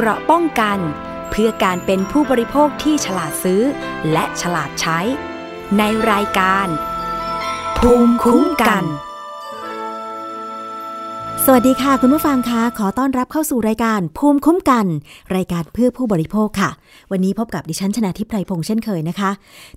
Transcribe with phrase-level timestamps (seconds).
[0.00, 0.78] เกราะป้องกัน
[1.30, 3.62] เพื่อการเป็นผู้บริโภคที่ฉลาดซื้อ
[4.12, 4.98] และฉลาดใช้
[5.78, 6.66] ในรายการ
[7.78, 8.84] ภูมิคุ้มกัน
[11.44, 14.86] สวัสดีค่ะ คุณผู้ฟังคะขอต้อนรับเข้าสู่รายการภูมิคุ้มกัน
[15.36, 16.70] รายการเพื่อผู้บริโภคค่ะ
[17.10, 19.30] วันนี้พบกับดิฉันชนะทิพไพรพงษ์เช่นเคยนะคะ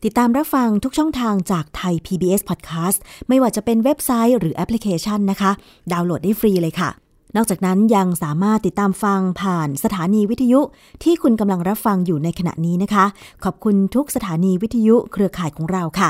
[0.04, 2.98] ติดตามรับฟังทุกช่องทางจากไทย PBS Podcast
[3.28, 5.52] ไม่ว่าจะเป็นเว็บไซต์หรือแอปพลิเคชันนะคะ
[5.92, 6.92] ดาวน์โหลดได้ฟรีเลยค่ะ
[7.36, 10.60] นอกจากนั้นยังสามารถติดตามฟังผ่านสถานีวิทยุ
[11.04, 13.06] ที่คุณกำลังรับฟังอยู่ในขณะนี้นะคะ
[13.44, 16.10] ขอบคุณทุกสถานีวิทยุเครือข่ายของเราค่ะ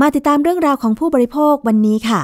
[0.00, 2.22] มาติดตามเรื่องราวของผู้บริโภควันนี้ค่ะ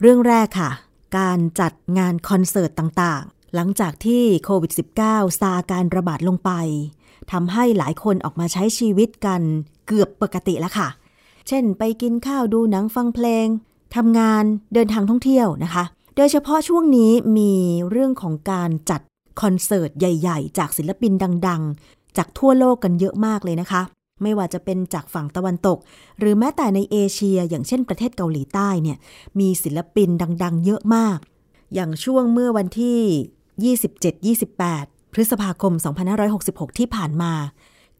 [0.00, 0.70] เรื่องแรกค่ะ
[1.18, 4.72] การจัดงานคอนเสิร์ตต่างๆ หลังจากที่โควิด
[5.06, 6.50] -19 ซาการระบาดลงไป
[7.32, 9.42] ทำให้หลายคนออกมาใช้ชีวิตกัน
[9.86, 10.88] เกือบปกติแล้วค่ะ
[11.48, 13.46] เช่น ไปกินข้าวดูหนังฟังเพลง
[13.96, 15.84] ทำงานเดินทางท่องเที่ยวนะคะ
[16.16, 17.52] โดยเฉพาะช่วงนี้มี
[17.90, 19.00] เรื่องของการจัด
[19.40, 21.12] คอนเสิร์ตใหญ่ ๆ จากศิลปิน
[21.46, 23.82] ดัง ๆ จากทั่วโลกกันเยอะมากเลยนะคะ
[24.22, 25.78] ไม่ว่าจะเป็นจากฝั่งตะวันตก
[26.18, 28.98] หรือแม้แต่ในเอเชีย อย่างเช่นประเทศเกาหลีใต้เนี่ย
[29.40, 31.18] มีศิลปินดัง ๆ เยอะมาก
[31.74, 33.74] อย่างช่วงเมื่อวันที่
[34.54, 35.72] 27-28 พฤษภาคม
[36.26, 37.32] 2566 ที่ผ่านมา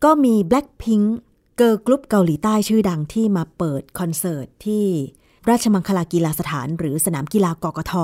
[0.05, 1.07] ก็มี Blackpink
[1.57, 4.87] เกิร์ลกรุ๊ปเกาหลีใต้ชื่อดังที่มาเปิดคอนเสิร์ตที่
[5.51, 7.95] ราชมังคลากีฬาสถานหรือสนามกีฬากกท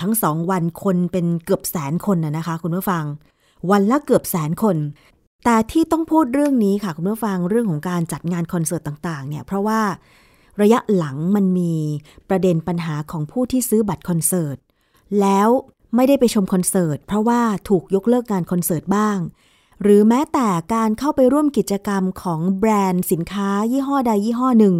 [0.00, 3.04] ทั้งสองวันคนเป็นเกือบแสนคนนะนะคะ คุณผู้ฟัง
[3.70, 4.76] วันละเกือบแสนคน
[5.44, 9.80] แต่ที่ต้องพูดเรื่องนี้ค่ะ คุณผู้ฟังเรื่องของการจัดงานคอนเสิร์ตต่างๆ เนี่ยเพราะว่า
[10.60, 11.74] ระยะหลังมันมี
[12.28, 14.56] ประเด็นปัญหาของผู้ที่ซื้อบัตรคอนเสิร์ต
[15.20, 15.48] แล้ว
[15.96, 19.18] ไม่ได้ไปชมคอนเสิร์ตเพราะว่าถูกยกเลิกงานคอนเสิร์ตบ้าง
[19.82, 24.74] หรือแม้แต่การเข้าไปร่วมกิจกรรมของแบรนด์สินค้ายี่ห้อใดยี่ห้อหนึ่ง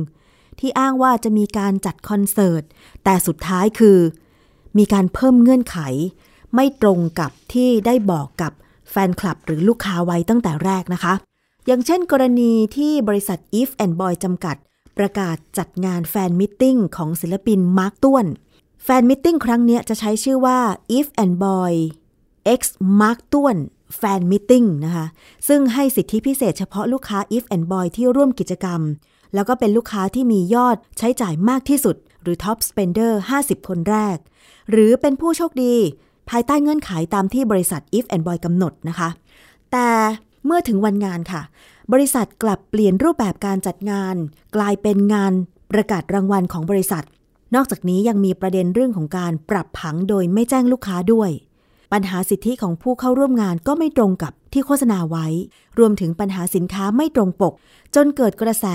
[0.60, 2.62] ที่อ้างว่าจะมีการจัดคอนเสิร์ต
[3.04, 3.98] แต่สุดท้ายคือ
[4.78, 5.78] มีการเพิ่มเงื่อนไข
[6.54, 8.52] ไม่ตรงกับที่ได้บอกกับ
[8.90, 11.14] แฟนคลับหรือลูกค้าไว้ตั้งแต่แรกนะคะ
[11.66, 14.56] อย่างเช่นกรณีที่บริษัท EVEANDBOY จำกัด
[14.98, 18.26] ประกาศจัดงาน fan meeting ของศิลปินมาร์คต้วน
[18.84, 20.58] แฟนมิทติ้งครั้งนี้จะใช้ชื่อว่า
[20.98, 21.72] EVEANDBOY
[22.58, 22.60] X
[23.00, 23.56] Mark ต้วน
[23.96, 25.06] แฟนมิทติ้งนะคะ
[25.48, 28.80] ซึ่งให้สิทธิพิเศษเฉพาะลูกค้า EVEANDBOY ที่ร่วมกิจกรรม
[29.34, 34.16] แล้วก็เป็นลูกค้าที่มียอดใช้จ่ายมากที่สุด หรือ Top Spender 50 คนแรก
[34.70, 35.74] หรือเป็นผู้โชคดี
[36.30, 39.08] ภายใต้เงื่อนไขตามที่บริษัท If and Boy กำหนดนะคะ
[39.72, 39.88] แต่
[40.46, 41.42] เมื่อถึงวันงานค่ะ
[41.92, 44.14] บริษัทกลับเปลี่ยนรูปแบบการจัดงาน
[44.56, 45.32] กลายเป็นงาน
[45.72, 47.04] ประกาศรางวัลของบริษัท
[47.54, 51.30] นอกจากนี้ยังมีประเด็นเรื่องของการปรับผังโดยไม่แจ้งลูกค้าด้วย
[51.92, 55.26] ปัญหาสิทธิของผู้เข้าร่วมงานก็ไม่ตรงกับที่โฆษณาไว้
[55.78, 57.52] รวมถึงปัญหาสินค้าไม่ตรงปก
[57.94, 58.66] จนเกิดกระแส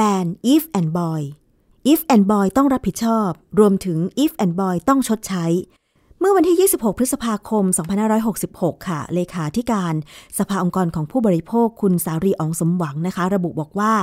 [0.00, 1.20] ban if and boy
[1.92, 5.46] if and boy ต้องรับผิดชอบ รวมถึง if and boy ต้องชดใช้
[6.20, 7.64] เมื่อวันที่ 26 พฤษภาคม
[8.26, 9.94] 2566 ค่ะ เลขาธิการ
[10.38, 13.94] สภาองค์กรของผู้บริโภคคุณสารีอองสมหวังนะคะ ระบุบอกว่า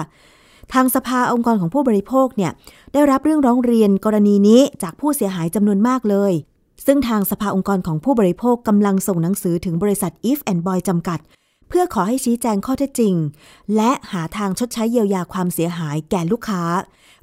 [0.74, 2.52] ทางสภาองค์กรของผู้บริโภคเนี่ย
[2.94, 6.34] ได้รับเรื่องร้องเรียนกรณีนี้จากผู้เสียหายจำนวนมากเลย
[6.86, 11.20] ซึ่งทางสภาองค์กรของผู้บริโภคกำลังส่งหนังสือถึงบริษัท If and Boy จำกัด
[11.68, 13.16] เพื่อขอให้ชี้แจงข้อเท็จจริง
[13.76, 16.64] และหาทางชดใช้เยียวยาความเสียหายแก่ลูกค้า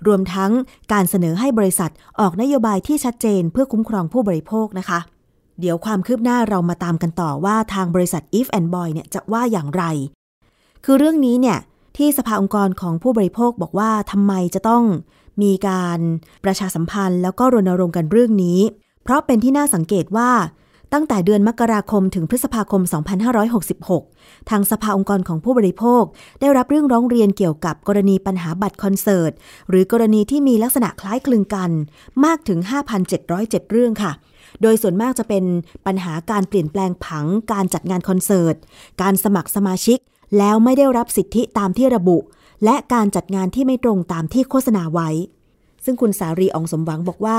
[0.06, 0.52] รวมทั้ง
[0.92, 1.90] การเสนอให้บริษัท
[2.20, 5.00] ออกนโยบายที่ชัดเจนเพื่อคุ้มครองผู้บริโภคนะคะ
[5.60, 9.84] เดี๋ยวความคืบหน้าเรามาตามกันต่อว่าทางบริษัท If and Boy เนี่ยจะว่าอย่างไร
[10.84, 11.58] คือเรื่องนี้เนี่ย
[11.96, 14.84] ที่สภาองค์กรของผู้บริโภคบอกว่าทำไมจะต้อง
[15.42, 15.98] มีการ
[16.44, 18.60] ประชาสัมพันธ์ แล้วก็รณรงค์กันเรื่องนี้
[19.02, 20.30] เพราะเป็นที่น่าสังเกตว่า
[20.92, 22.82] ตั้งแต่เดือนมกราคมถึงพฤษภาคม
[23.66, 26.02] 2566 ทางสภาองค์กรของผู้บริโภค
[26.40, 29.32] ได้รับเรื่องร้องเรียนเกี่ยวกับกรณีปัญหาบัตรคอนเสิร์ต
[29.68, 31.70] หรือกรณีที่มีลักษณะคล้ายคลึงกัน
[32.24, 32.58] มากถึง
[33.16, 34.12] 5,707 เรื่องค่ะ
[34.62, 35.44] โดยส่วนมากจะเป็น
[35.86, 38.56] ปัญหาการเปลี่ยนแปลงผังการจัดงานคอนเสิร์ต
[39.02, 39.98] การสมัครสมาชิก
[40.38, 42.18] แล้วไม่ได้รับสิทธิตามที่ระบุ
[42.64, 45.10] และการจัดงานที่ไม่ตรงตามที่โฆษณาไว้
[45.84, 47.38] ซึ่งคุณสารีอองสมหวังบอกว่า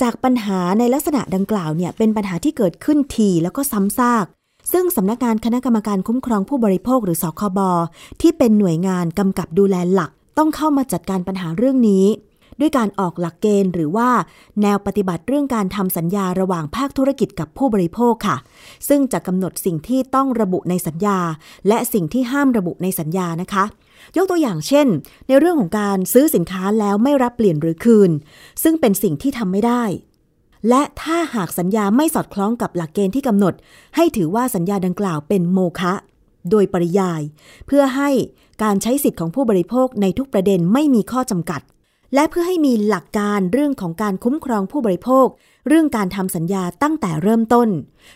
[0.00, 4.24] จากปัญหาในลักษณะดังกล่าวเนี่ยเป็นปัญหาที่เกิดขึ้นทีแล้วก็ซ้ำซาก
[4.72, 7.58] ซึ่งสำนักงานคณะกรรมการคุ้มครองผู้บริโภคหรือสคบ
[8.20, 12.06] ที่เป็นหน่วยงานกำกับดูแลหลัก ต้องเข้ามาจัดการปัญหาเรื่องนี้
[12.60, 14.08] ด้วยการออกหลักเกณฑ์ หรือว่า
[14.62, 18.36] แนวปฏิบัติเรื่องการทำสัญญาระหว่างภาคธุรกิจกับผู้บริโภคค่ะ
[18.88, 21.18] ซึ่งจะกำหนดสิ่งที่ต้องระบุในสัญญา
[21.68, 23.64] และสิ่งที่ห้ามระบุในสัญญานะคะ
[24.16, 24.86] ยกตัวอย่างเช่น
[25.28, 28.10] ในเรื่องของการซื้อสินค้าแล้วไม่รับเปลี่ยนหรือคืน
[28.62, 29.84] ซึ่งเป็นสิ่งที่ทำไม่ได้
[30.68, 33.54] และถ้าหากสัญญาไม่สอดคล้องกับหลักเกณฑ์ที่กำหนด
[33.96, 35.94] ให้ถือว่าสัญญาดังกล่าวเป็นโมฆะ
[36.50, 37.22] โดยปริยาย
[37.66, 38.10] เพื่อให้
[38.62, 41.60] การใช้สิทธิ์ของผู้บริโภคในทุกประเด็นไม่มีข้อจำกัด
[42.14, 45.26] และเพื่อให้มีหลักการเรื่องของการคุ้มครองผู้บริโภค
[45.68, 47.68] เรื่องการทำสัญญาตั้งแต่เริ่มต้น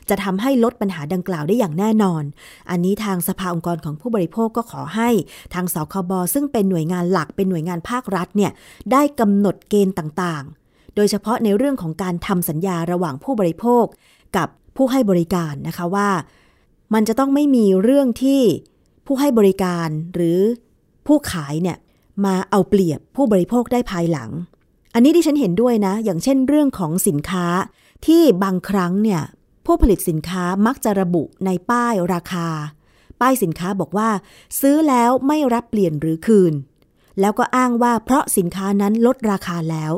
[0.08, 2.23] จะทำให้ลดปัญหาดังกล่าวได้อย่างแน่นอน
[2.70, 5.08] อันนี้ทางสภาองค์กรของผู้บริโภคก็ขอให้
[5.55, 8.52] ทางสคบซึ่งเป็นหน่วยงานหลักเป็นหน่วยงานภาครัฐเนี่ย
[8.93, 13.85] ได้กำหนดเกณฑ์ต่างๆ โดยเฉพาะในเรื่องของการทำสัญญาระหว่างผู้บริโภค
[14.37, 16.11] กับผู้ให้บริการนะคะว่า
[16.94, 18.43] มันจะต้องไม่มีเรื่องที่
[19.06, 20.40] ผู้ให้บริการหรือ
[21.06, 21.76] ผู้ขายเนี่ย
[22.25, 24.31] มาเอาเปรียบผู้บริโภคได้ภายหลัง
[24.94, 27.46] อันนี้ดิฉันเห็นด้วยนะ อย่างเช่นเรื่องของสินค้า
[28.06, 29.22] ที่บางครั้งเนี่ย
[29.66, 32.49] ผู้ผลิตสินค้ามักจะระบุในป้ายราคา
[33.20, 34.11] ป้ายสินค้าบอกว่า
[34.61, 36.55] ซื้อแล้วไม่รับเปลี่ยนหรือคืน
[37.20, 39.93] แล้วก็อ้างว่าเพราะสินค้านั้นลดราคาแล้ว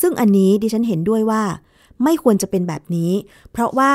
[0.00, 1.42] ซึ่งอันนี้ดิฉันเห็นด้วยว่า
[2.04, 3.12] ไม่ควรจะเป็นแบบนี้
[3.52, 3.92] เพราะว่า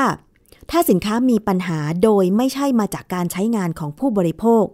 [0.70, 4.64] ถ้าสินค้ามีปัญหาโดยไม่ใช่มาจากการใช้งานของผู้บริโภค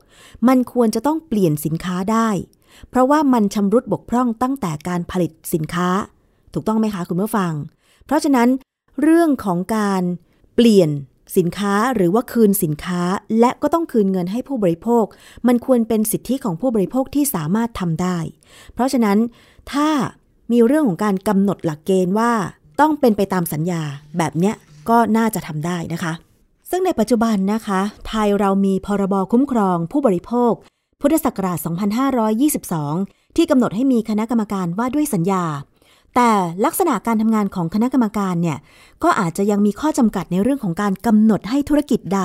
[0.49, 2.29] มันควรจะต้องเปลี่ยนสินค้าได้
[2.91, 5.89] เพราะว่ามันชำรุดบกพร่องตั้งแต่การผลิตสินค้า
[6.53, 7.53] ถูกต้องไหมคะคุณผู้ฟัง
[8.07, 8.49] เพราะฉะนั้น
[9.03, 10.03] เรื่องของการ
[10.55, 10.91] เปลี่ยน
[11.37, 13.03] สินค้าหรือว่าคืนสินค้า
[13.41, 15.05] และก็ต้องคืนเงินให้ผู้บริโภค
[15.47, 18.19] มันควรเป็นสิทธิของผู้บริโภคที่สามารถทำได้
[18.75, 19.19] เพราะฉะนั้น
[19.73, 19.89] ถ้า
[20.53, 22.33] มีเรื่องของการกำหนดหลักเกณฑ์ว่า
[22.81, 23.83] ต้องเป็นไปตามสัญญา
[24.19, 24.55] แบบเนี้ย
[24.89, 26.13] ก็น่าจะทำได้นะคะ
[26.71, 30.53] ซึ่งในปัจจุบันนะคะ ไทยเรามีพรบคุ้มครองผู้บริโภค
[31.03, 31.59] พุทธศักราช
[32.29, 35.45] 2522 ที่กำหนดให้มีคณะกรรมการว่าด้วยสัญญา
[36.15, 36.31] แต่
[36.65, 38.59] ลักษณะการทำงานของคณะกรรมการเนี่ย
[39.05, 42.21] ก็อาจจะยังมีข้อจำกัดในเรื่องของการกำหนดให้ธุรกิจใด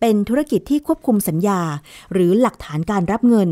[0.00, 1.60] เป็นธุรกิจที่ควบคุมสัญญา
[2.12, 3.48] หรือหลักฐานการรับเงิน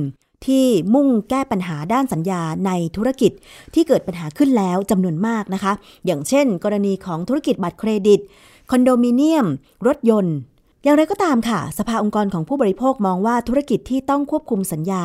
[0.46, 0.64] ที่
[0.94, 3.32] มุ่งแก้ปัญหาด้านสัญญาในธุรกิจ
[3.74, 5.72] ที่เกิดปัญหาขึ้นแล้วจำนวนมากนะคะ
[6.06, 8.20] อย่างเช่น กรณีของธุรกิจบัตรเครดิต
[8.70, 9.46] คอนโดมิเนียม
[9.86, 10.36] รถยนต์
[10.82, 15.04] อย่างไรก็ตามค่ะ สภาองค์กรของผู้บริโภคมองว่าธุรกิจที่ต้องควบคุมสัญญา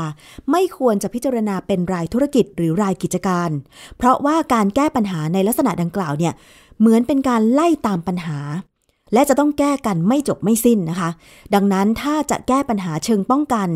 [0.51, 3.50] ไม่ควรจะพิจารณาเป็นรายธุรกิจหรือรายกิจการ
[3.98, 6.33] เพราะว่าการแก้ปัญหาในลักษณะดังกล่าวเนี่ย
[6.80, 8.39] เหมือนเป็นการไล่ตามปัญหา
[9.13, 11.10] และจะต้องแก้กันไม่จบไม่สิ้นนะคะ
[11.54, 13.69] ดังนั้นถ้าจะแก้ปัญหาเชิงป้องกัน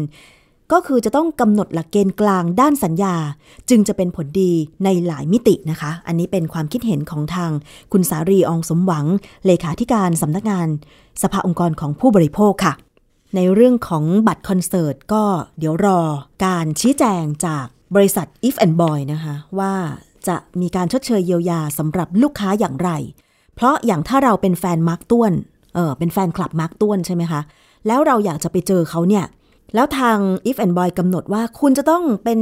[0.71, 3.15] ก็คือจะต้องกำหนดหลักเกณฑ์กลางด้านสัญญา
[3.69, 4.51] จึงจะเป็นผลดี
[4.83, 7.51] ในหลายมิตินะคะ อันนี้เป็นความคิดเห็นของทาง
[7.91, 9.05] คุณสารีอองสมหวัง
[9.45, 10.67] เลขาธิการสำนักงาน
[11.21, 12.73] สภาองค์กรของผู้บริโภคค่ะ
[13.35, 15.23] ในเรื่องของบัตรคอนเสิร์ตก็
[15.59, 15.99] เดี๋ยวรอ
[16.45, 17.65] การชี้แจงจาก
[17.95, 19.73] บริษัท If and Boy นะคะ ว่า
[20.27, 22.89] จะมีการชดเชยเยียวยาสำหรับลูกค้าอย่างไร
[23.55, 25.33] เพราะอย่างถ้าเราเป็นแฟนมาร์กต้วน
[25.75, 27.41] เออเป็นแฟนคลับมาร์กต้วนใช่ไหมคะ
[27.87, 29.25] แล้วเราอยากจะไปเจอเขาเนี่ย
[29.75, 30.17] แล้วทาง
[30.49, 32.39] If and Boy กำหนดว่าคุณจะต้องเป็น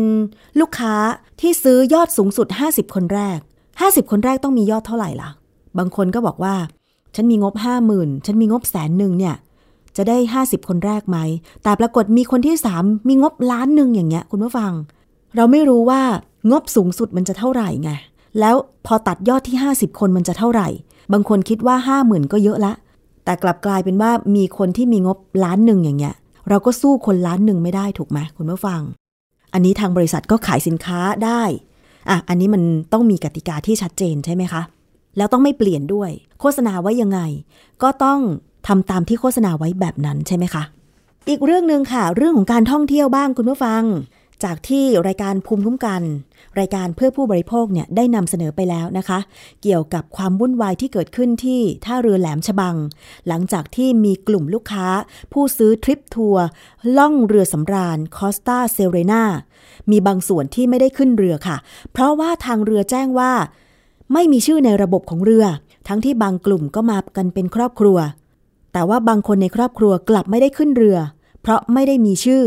[0.60, 0.94] ลูกค้า
[1.42, 3.40] ที่ซื้อยอดสูงสุด 50 คนแรก
[3.76, 5.30] 50 คนแรกต้องมียอดเท่าไหร่ล่ะ
[5.78, 6.56] บางคนก็บอกว่า
[7.16, 7.54] ฉันมีงบ
[7.90, 9.36] 50,000 ฉันมีงบแสนหนึ่งเนี่ย
[9.98, 11.18] จะได้ 50 คนแรกไหม
[11.64, 14.72] แต่ปรากฏมีคนที่ 3 มีงบล้านหนึ่งอย่างเงี้ย คุณผู้ฟัง
[15.36, 16.02] เราไม่รู้ว่า
[16.52, 17.92] งบสูงสุดมันจะเท่าไหร่ไง
[18.40, 20.68] แล้วพอตัดยอดที่ 50 คนมันจะเท่าไหร่
[21.14, 22.74] บางคนคิดว่า 50,000 ก็เยอะละ
[23.26, 26.16] แต่กลับกลายเป็นว่ามีคนที่มีงบล้านหนึ่งอย่างเงี้ย
[26.50, 28.82] เราก็สู้คนล้านหนึ่งไม่ได้ถูกไหมคุณผู้ฟัง
[29.54, 31.42] อันนี้ทางบริษัทก็ขายสินค้าได้
[32.10, 32.64] อะอันนี้มัน
[32.94, 34.62] ต้องมีกติกาที่ชัดเจนใช่ไหมคะ
[35.18, 36.10] แล้วต้องไม่เปลี่ยนด้วย
[36.40, 37.20] โฆษณาไว้ยังไง
[37.84, 38.20] ก็ต้อง
[38.68, 40.64] ทำตามที่โฆษณาไว้แบบนั้นใช่ไหมคะ
[41.30, 43.84] อีกเรื่องหนึ่งค่ะ เรื่องของการท่องเที่ยวบ้างคุณผู้ฟัง
[44.44, 46.02] จากที่รายการภูมิคุ้มกัน
[46.60, 49.20] รายการเพื่อผู้บริโภคเนี่ยได้นำเสนอไปแล้วนะคะ
[49.64, 52.76] เกี่ยวกับความวุ่นวายที่เกิดขึ้นที่ท่าเรือแหลมฉบัง
[53.28, 54.88] หลังจากที่มีกลุ่มลูกค้า
[55.34, 56.46] ผู้ซื้อทริปทัวร์
[56.98, 59.24] ล่องเรือสำราญคอสตาเซเรนา
[59.92, 61.58] มีบางส่วนที่ไม่ได้ขึ้นเรือค่ะ
[61.92, 63.32] เพราะว่าทางเรือแจ้งว่า
[64.14, 65.46] ไม่มีชื่อในระบบของเรือ
[65.88, 67.98] ทั้งที่บางกลุ่มก็มากันเป็นครอบครัว
[68.74, 70.98] แต่ว่าบางคนในครอบครัวกลับไม่ได้ขึ้นเรือ
[71.42, 72.44] เพราะไม่ได้มีชื่อ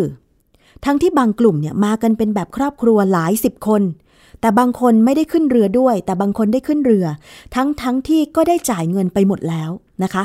[0.84, 3.82] ทั้งที่บางกลุ่มเนี่ยมากันเป็นแบบครอบครัวหลายสิบคน
[4.40, 7.06] แต่บางคนไม่ได้ขึ้นเรือด้วย แต่บางคนได้ขึ้นเรือ
[7.54, 9.70] ทั้งทั้งที่ก็ได้จ่ายเงินไปหมดแล้ว
[10.02, 10.24] นะคะ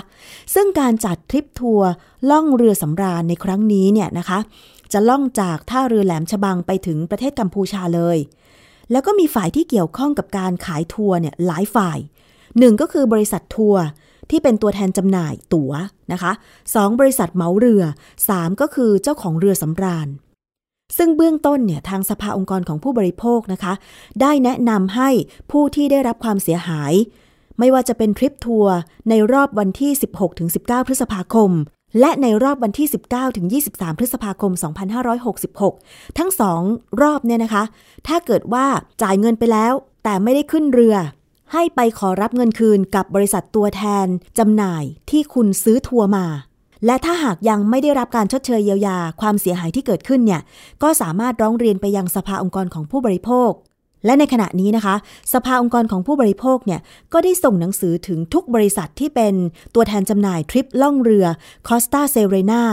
[0.54, 1.90] ซึ่งการจัดทริปทัวร์
[2.30, 4.40] ล่องเรือสำราญในครั้งนี้เนี่ยนะคะ
[4.94, 8.18] จะล่องจากท่าเรือแหลมฉบังไปถึงประเทศกัมพูชาเลย
[8.92, 11.98] แล้วก็มีฝ่ายที่เกี่ยวข้องกับการขายทัวร์เนี่ยหลายฝ่าย
[12.60, 13.84] หนึ่งก็คือบริษัททัวร์
[14.30, 15.72] ที่เป็นตัวแทนจำหน่ายตั๋ว
[16.12, 16.32] นะคะ
[16.76, 17.84] สองบริษัทเหมาเรือ
[18.22, 20.08] 3 ก็คือเจ้าของเรือสำราญ
[20.98, 23.74] ซึ่งเบื้องต้นเนี่ยทางสภาองค์กรของผู้บริโภคนะคะ
[24.22, 25.10] ได้แนะนำให้
[25.52, 26.94] ผู้ที่ได้รับความเสียหาย
[27.60, 28.76] ไม่ว่าจะเป็นทริปทัวร์
[29.10, 29.92] ในรอบวันที่
[30.40, 31.52] 16-19 พฤษภาคม
[32.00, 32.88] และในรอบวันที่
[33.64, 34.52] 19-23 พฤษภาคม
[35.36, 36.62] 2566 ทั้งสอง
[37.02, 37.64] รอบเนี่ยนะคะ
[38.08, 38.66] ถ้าเกิดว่า
[39.02, 39.74] จ่ายเงินไปแล้ว
[40.04, 40.96] แต่ไม่ได้ขึ้นเรือ
[41.54, 46.26] ให้ไปขอรับเงินคืนกับบริษัทตัวแทนจำหน่ายที่คุณซื้อทัวร์มา
[46.86, 50.42] และถ้าหากยังไม่ได้รับการชดเชยเยียวยาความเสียหายที่เกิดขึ้นเนี่ย
[50.84, 53.52] ก็สามารถร้องเรียนไปยังสภาองค์กรของผู้บริโภค
[54.06, 54.96] และในขณะนี้นะคะ
[55.34, 56.80] สภาองค์กรของผู้บริโภคเนี่ย
[57.14, 59.34] ก็ได้ส่งหนังสือถึงทุกบริษัทที่เป็น
[59.76, 61.26] ตัวแทนจำหน่ายทริปล่องเรือ
[61.68, 62.64] คอสตาเซเรนา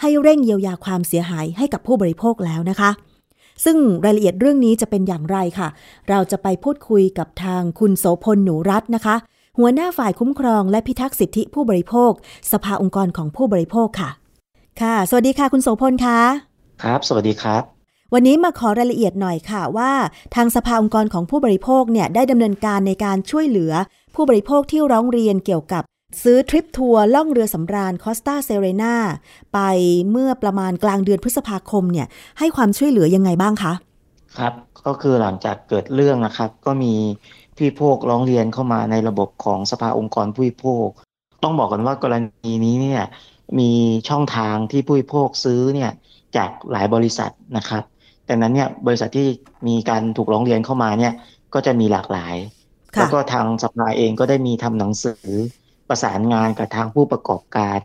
[0.00, 2.90] ให้เร่งเยียวยาความเสียหายให้กับผู้บริโภคแล้วนะคะ
[3.64, 5.68] ซึ่งรายละเอียดเรื่องนี้จะเป็นอย่างไรค่ะ
[6.08, 9.16] เราจะไปพูดคุยกับทางคุณโสพลหนูรัตน์นะคะ
[9.60, 12.12] หัวหน้าฝ่ายคุ้มครองและพิทักษ์สิทธิผู้บริโภค
[12.52, 14.10] สภาองค์กรของผู้บริโภคค่ะ
[14.80, 16.18] ค่ะ สวัสดีค่ะคุณโสพลคะ
[16.82, 17.62] ครับ สวัสดีครับ
[18.14, 19.92] วันนี้มาขอรายละเอียดหน่อยค่ะว่า
[20.34, 23.72] ทางสภาองค์กรของผู้บริโภคเนี่ยได้ดำเนินการในการช่วยเหลือ
[24.14, 25.82] ผู้บริโภคที่ร้องเรียนเกี่ยวกับ
[26.22, 28.96] ซื้อทริปทัวร์ล่องเรือสำราญคอสตาเซเรนา
[29.54, 29.58] ไป
[30.10, 32.06] เมื่อประมาณกลางเดือนพฤษภาคมเนี่ย
[32.38, 33.72] ให้ความช่วยเหลือยังไงบ้างคะ
[34.38, 34.52] ครับ
[34.86, 36.94] ก็คือหลังจากเกิดเรื่องนะครับ ก็มี
[37.58, 40.86] ผู้บริโภคร้องเรียนเข้ามาในระบบของสภาองค์กรผู้บริโภค
[41.42, 43.02] ต้องบอกกันว่ากรณีนี้เนี่ย
[43.58, 43.70] มี
[44.08, 45.90] ช่องทางที่ผู้บริโภคซื้อเนี่ย
[46.36, 47.82] จากหลายบริษัทนะครับ
[48.28, 49.28] ดังนั้นเนี่ยบริษัทที่
[49.68, 51.12] มีการถูกร้องเรียนเข้ามาเนี่ย
[51.54, 52.36] ก็จะมีหลากหลาย
[52.94, 55.26] ค่ะแล้วก็ทางสภาเองก็ได้มีทำหนังสือ
[55.88, 57.80] ประสานงานกับทางผู้ประกอบการ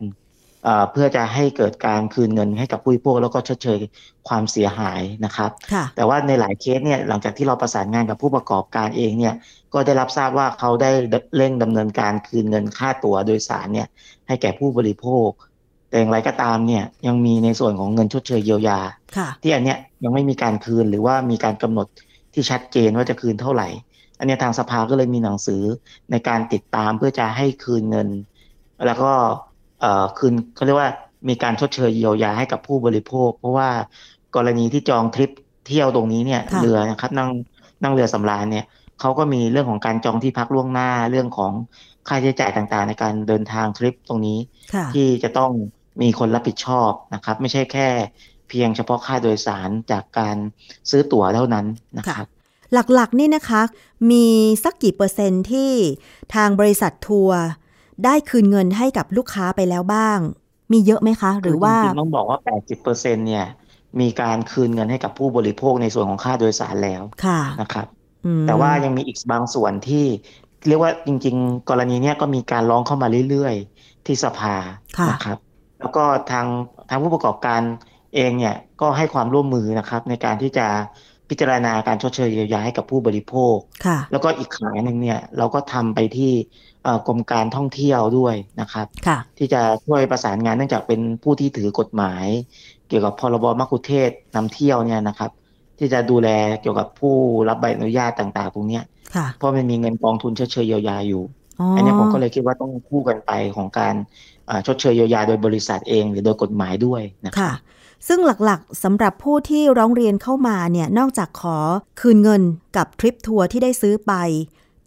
[0.64, 3.80] เอ่อเพื่อจะให้เกิดการคืนเงินให้กับผู้บริโภคแล้วก็ชดเชย
[4.28, 9.34] ความเสียหายนะครับค่ะแต่ว่าในหลายเคสเนี่ยหลังจากที่เราประสานงานกับผู้ประกอบการเองเนี่ย
[9.74, 10.92] ก็ได้รับทราบว่าเขาได้
[11.38, 13.88] เร่งดำเนินการคืนเงินค่าตั๋วโดยสารเนี่ย
[14.28, 15.30] ให้แก่ผู้บริโภค
[15.90, 18.80] แต่อย่างไรก็ตามเนี่ยยังมีในส่วนของเงินชดเชยเยียวยา
[19.18, 21.88] ค่ะที่อันเนี้ยยังไม่มีการคืนหรือว่ามีการกำหนด
[22.34, 23.68] ที่ชัดเจนว่าจะคืนเท่าไหร่
[24.20, 25.64] อันเนี้ยทางสภาก็เลยมีหนังสือ
[26.12, 28.10] ในการติดตามเพื่อจะให้คืนเงิน
[28.86, 29.32] แล้วก็เอ่อ
[30.18, 30.90] คืนเขาเรียกว่า
[31.30, 33.70] มีการชดเชยเยียวยาให้กับผู้บริโภค เพราะว่า
[34.36, 35.32] กรณีที่จองทริป
[35.68, 37.30] เที่ยวตรงนี้เนี่ยค่ะเรือนะครับนั่ง
[37.84, 38.66] นั่งเรือสำราญเนี่ย
[39.00, 41.52] เขาก็มีเรื่องของการจองที่พักล่วงหน้าเรื่องของ
[42.08, 44.40] ค่าใช้จ่ายต่างๆ ในการเดินทางทริปตรงนี้
[44.74, 45.52] ค่ะที่จะต้อง
[46.02, 47.88] มีคนรับผิดชอบนะครับ ไม่ใช่แค่
[48.50, 50.36] เพียงเฉพาะค่าโดยสารจากการ
[50.90, 51.66] ซื้อตั๋วเท่านั้น
[51.98, 52.28] นะครับ
[52.74, 53.62] หลักๆนี่นะคะ
[54.12, 54.26] มี
[54.64, 55.72] สักกี่เปอร์เซ็นต์ที่
[56.36, 57.42] ทางบริษัททัวร์
[58.06, 60.20] ได้คืนเงินให้กับลูกค้าไปแล้วบ้าง
[60.72, 62.40] มีเยอะไหมคะ หรือว่าจริงๆต้องบอกว่า
[62.84, 63.46] 80%เนี่ย
[64.02, 67.88] มีการคืนเงินให้กับผู้บริโภคในส่วนของค่าโดยสารแล้วค่ะนะครับ
[68.26, 70.06] อืมแต่ว่ายังมีอีกบางส่วนที่
[70.68, 74.56] เรียกว่าจริง ๆ กรณีเนี้ยก็มีการร้องเข้ามาเรื่อยๆ ที่สภา
[74.98, 75.38] ค่ะนะครับ
[75.80, 76.46] แล้วก็ทาง
[76.90, 77.62] ทางผู้ประกอบการ
[78.16, 80.68] เองเนี่ยก็ให้ความร่วมมือนะครับ ในการที่จะ
[81.30, 86.73] พิจารณาการชดเชยเยียวยาให้กับผู้บริโภคค่ะแล้วก็อีกขายหนึ่งเนี่ยเราก็ทำไปที่เอ่อ
[87.08, 92.26] กรมการท่องเที่ยวด้วยนะครับค่ะที่จะช่วยประสานงานเนื่องจากเป็นผู้ที่ถือกฎหมาย
[92.88, 95.32] เกี่ยวกับพรบมัคคุเทศก์นำเที่ยวเนี่ยนะครับ
[95.78, 96.30] ที่จะดูแล
[96.62, 97.16] เกี่ยวกับผู้
[97.50, 98.84] รับใบอนุญาตต่าง ๆ ตรงเนี้ย
[99.16, 101.24] ค่ะเพราะมันมีเงินกองทุนชดเชยเยียวยาอยู่
[101.60, 103.94] อ๋ออัอันเนี้ยผมก็เลยคิดว่าต้องคู่กันไปของการ
[104.50, 107.54] อ่าชดเชยเยียวยาโดยบริษัทเอง หรือโดยกฎหมายด้วยนะครับค่ะ
[108.08, 111.58] ซึ่งหลักๆสำหรับผู้ที่ร้องเรียนเข้ามาเนี่ยนอกจากขอ
[112.00, 112.42] คืนเงิน
[112.78, 114.14] กับทริปทัวร์ที่ได้ซื้อไป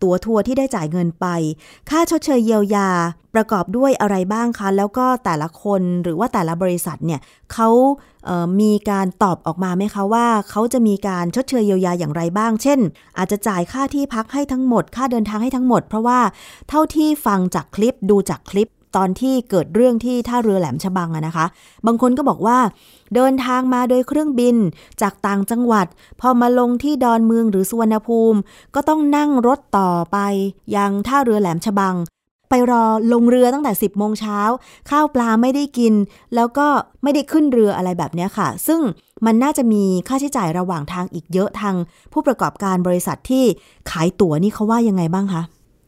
[0.02, 1.26] ตั๋วทัวร์ที่ได้จ่ายเงินไป
[1.90, 2.88] ค่าชดเชยเยียวยา
[3.34, 7.20] ประกอบด้วยอะไรบ้างคะ แล้วก็แต่ละคนหรือว่าแต่ละบริษัทเนี่ย
[7.52, 7.68] เขา
[8.26, 12.80] เมีการตอบออกมาไหมคะว่าเขาจะมีการชดเชยเยียวยาอย่างไรบ้าง เช่น
[13.18, 16.20] อาจจะจ่ายค่าที่พักให้ทั้งหมด ค่าเดินทางให้ทั้งหมด เพราะว่า
[16.68, 21.46] เท่าที่ฟังจากคลิปดูจากคลิป ตอนที่เกิดเรื่องที่ท่าเรือแหลมฉบังอะนะคะ
[21.86, 22.58] บางคนก็บอกว่า
[23.14, 24.56] เดินทางมาโดยเครื่องบิน
[25.02, 25.86] จากต่างจังหวัด
[26.20, 28.38] พอมาลงที่ดอนเมืองหรือสุวรรณภูมิ
[28.74, 30.18] ก็ต้องนั่งรถต่อไป
[30.76, 31.94] ยังท่าเรือแหลมฉบัง
[32.50, 34.40] ไปรอลงเรือตั้งแต่ 10โมงเช้า
[34.90, 35.94] ข้าวปลาไม่ได้กิน
[36.34, 36.66] แล้วก็
[37.02, 38.80] ไม่ได้ขึ้นเรืออะไรแบบนี้ค่ะ ซึ่ง
[39.26, 41.74] มันน่าจะมีค่าใช้จ่ายระหว่างทางอีกเยอะทาง
[42.12, 43.44] ผู้ประกอบการบริษัทที่
[43.90, 45.42] ขายตั๋วนี่เขาว่ายังไงบ้างคะ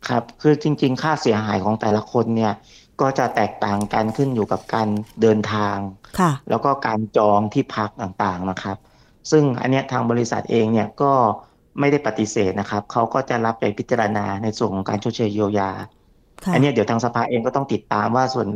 [0.08, 2.52] ครับ คือจริง ๆ ค่าเสียหายของแต่ละคนเนี่ย
[3.00, 4.88] ก็จะแตกต่างกันขึ้นอยู่กับการ
[5.23, 5.76] เดินทาง
[6.19, 8.76] ค่ะแล้วก็การจองที่พักต่างๆนะครับ
[9.31, 11.12] ซึ่งอันเนี้ยทางบริษัทเองเนี่ยก็
[11.81, 15.71] ไม่ได้ปฏิเสธนะครับ เขาก็จะรับไปพิจารณาในส่วนของการชดเชยเยียวยา
[16.45, 18.49] ค่ะอันเนี้ยเดี๋ยวทางสภาเองก็ต้องติดตามว่าส่วน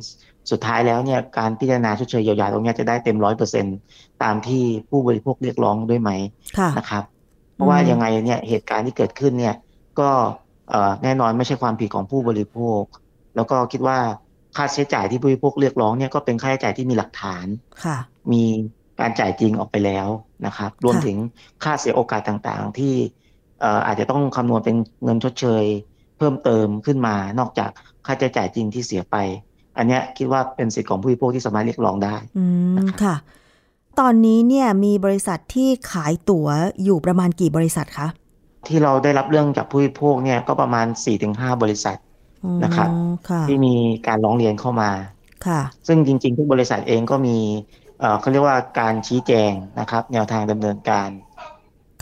[0.50, 3.66] สุดท้ายแล้วเนี่ยการพิจารณาชดเชยเยียวยาตรงเนี้ยจะได้เต็มร้อยเปอร์เซ็น
[4.22, 6.10] ตามที่ผู้บริโภคเรียกร้องด้วยไหม
[6.58, 7.04] ค่ะนะครับ
[7.54, 9.54] เพราะว่าอืมยังไงเนี่ยเหตุการณ์ที่เกิดขึ้นเนี่ย
[10.00, 10.10] ก็
[10.68, 12.82] เอ่อแน่นอนไม่ใช่ความผิดของผู้บริโภค
[13.36, 13.98] แล้วก็คิดว่า
[14.56, 17.46] ค่าใช้จ่ายที่ผู้บริโภคเรียกร้องเนี่ยก็เป็นค่าใช้จ่ายที่มีหลักฐาน
[17.84, 17.98] ค่ะ
[18.32, 18.44] มี
[19.00, 20.08] การจ่ายจริงออกไปแล้ว
[20.46, 21.16] นะครับ รวมค่ะถึง
[21.64, 22.94] ค่าเสียโอกาสต่างๆ ที่
[23.60, 25.64] เอ่ออาจจะต้องคำนวณเป็นเงินชดเชย
[26.18, 27.70] เพิ่มเติมขึ้นมานอกจาก
[28.06, 29.16] ค่าใช้จ่ายจริงที่เสียไป
[29.78, 32.44] อันเนี้ยคิดว่าเป็นสิทธิของผู้บริโภคที่สามารถเรียกร้องได้อื
[32.74, 33.16] มนะครับค่ะ
[34.00, 36.48] ตอนนี้เนี่ยมีบริษัทที่ขายตั๋ว
[36.84, 38.08] อยู่ประมาณกี่บริษัทคะ
[38.66, 40.86] ที่เราได้รับเรื่องจากผู้บริโภคเนี่ยก็ประมาณ
[41.24, 42.11] 4-5บริษัทอืม
[42.64, 42.88] นะครับ
[43.30, 43.74] ค่ะที่มี
[44.06, 44.90] การร้องเรียนเข้ามา
[45.46, 47.36] ค่ะ ซึ่งจริง ๆ ทุกบริษัทเองก็มี
[48.00, 51.08] เอ่อเขาเรียกว่าการชี้แจงนะครับ แนวทางดำเนินการ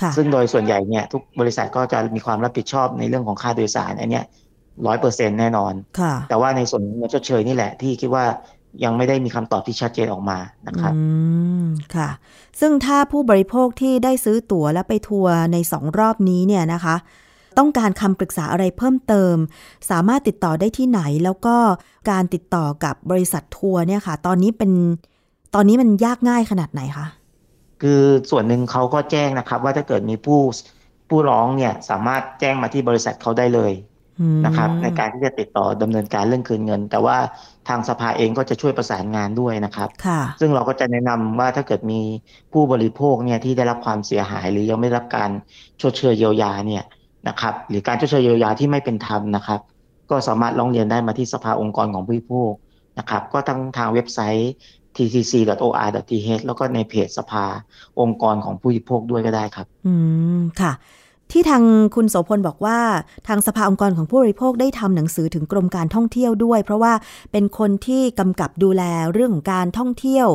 [0.01, 4.25] ค่ะซึ่งโดยส่วนใหญ่เนี่ยทุกบริษัทก็จะมีความรับผิดชอบในเรื่องของค่าโดยสารอันเนี้ย
[4.87, 8.25] ร้อยเปอร์เซ็นแน่นอนค่ะแต่ว่าในส่วนเงินชดเชยนี่แหละที่คิดว่า
[8.85, 11.03] ยังไม่ได้มีคำตอบที่ชัดเจนออกมานะครับอื
[11.65, 11.67] ม
[11.97, 12.09] ค่ะ
[12.61, 16.97] ซึ่งถ้าผู้บริโภคที่ได้ซื้อตั๋วและไปทัวร์ในสองรอบนี้เนี่ยนะคะ
[17.59, 19.37] ต้องการคำปรึกษาอะไรเพิ่มเติม
[19.91, 21.57] สามารถติดต่อได้ที่ไหน แล้วก็
[22.11, 24.73] การติดต่อกับบริษัททัวร์เนี่ยค่ะ ตอนนี้เป็น
[25.55, 27.07] ตอนนี้มันยากง่ายขนาดไหนคะ
[27.83, 30.41] คือส่วนหนึ่งเขาก็แจ้งนะครับ ว่าถ้าเกิดมีผู้
[31.09, 33.73] ผู้ร้องเนี่ยสามารถแจ้งมาที่บริษัทเขาได้เลย
[34.21, 37.17] อืมนะครับ ในการที่จะติดต่อดำเนินการเรื่องคืนเงิน แต่ว่า
[37.69, 42.01] ทางสภาเองก็จะช่วยประสานงานด้วยนะครับค่ะซึ่งเราก็จะแนะนำว่าถ้าเกิดมี
[42.53, 45.31] ผู้บริโภคเนี่ยที่ได้รับความเสียหายหรือยังไม่ได้รับการ
[45.81, 46.85] ชดเชยเยียวยาเนี่ย
[47.29, 49.61] นะครับ หรือการชดเชยเยียวยาที่ไม่เป็นธรรมนะครับ
[50.11, 52.53] ก็สามารถร้องเรียนได้มาที่สภาองค์กรของผู้บริโภค
[52.99, 54.53] นะครับ ก็ทั้งทางเว็บไซต์
[54.97, 57.45] ttc.or.th แล้วก็ในเพจสภา
[58.01, 59.95] องค์กรของผู้บริโภคด้วยก็ได้ครับ อื
[60.39, 60.73] มค่ะ
[61.33, 61.63] ที่ทาง
[61.95, 62.79] คุณโสพลบอกว่า
[63.29, 66.93] ทางสภาองค์กรของผู้บริโภคได้ทำหนังสือถึงกรมการท่องเที่ยวด้วย เพราะว่า
[67.33, 68.83] เป็นคนที่กำกับดูแล
[69.13, 70.29] เรื่องของการท่องเที่ยว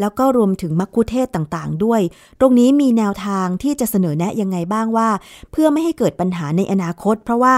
[0.00, 2.00] แล้วก็รวมถึงมักคุเทศต่างๆ ด้วย
[2.40, 5.08] ตรงนี้มีแนวทางที่จะเสนอแนะยังไงบ้างว่า
[5.52, 7.56] เพื่อไม่ให้เกิดปัญหาในอนาคต เพราะว่า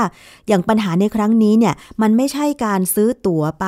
[0.48, 3.66] อย่างปัญหาในครั้งนี้เนี่ยมันไม่ใช่การซื้อตั๋วไป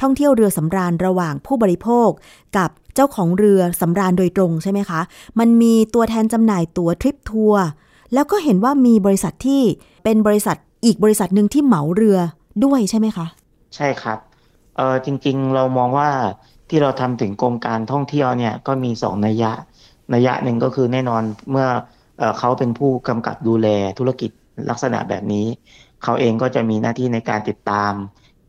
[0.00, 2.08] ท่องเที่ยวเรือสำราญระหว่างผู้บริโภค
[2.56, 5.00] กับเจ้าของเรือสำราญโดยตรงใช่ไหมคะ
[5.38, 7.64] มันมีตัวแทนจำหน่ายตั๋วทริปทัวร์
[8.14, 9.62] แล้วก็เห็นว่ามีบริษัทที่
[10.04, 12.18] เป็นบริษัทอีกบริษัทหนึ่งที่เหมาเรือ
[12.64, 13.26] ด้วยใช่ไหมคะ
[13.74, 14.18] ใช่ครับ
[14.76, 16.10] เออจริงๆเรามองว่า
[16.68, 19.52] ที่เราทำถึงกรมการท่องเที่ยวเนี่ยก็มีสองนัยยะ
[20.14, 21.68] นัยยะหนึ่งก็คือแน่นอนเมื่อ
[22.18, 24.30] เออเขาเป็นผู้กำกับดูแลธุรกิจ
[24.70, 25.46] ลักษณะแบบนี้
[26.02, 27.92] เขาเองก็จะมีหน้าที่ในการติดตาม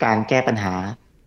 [0.03, 0.73] การแก้ปัญหา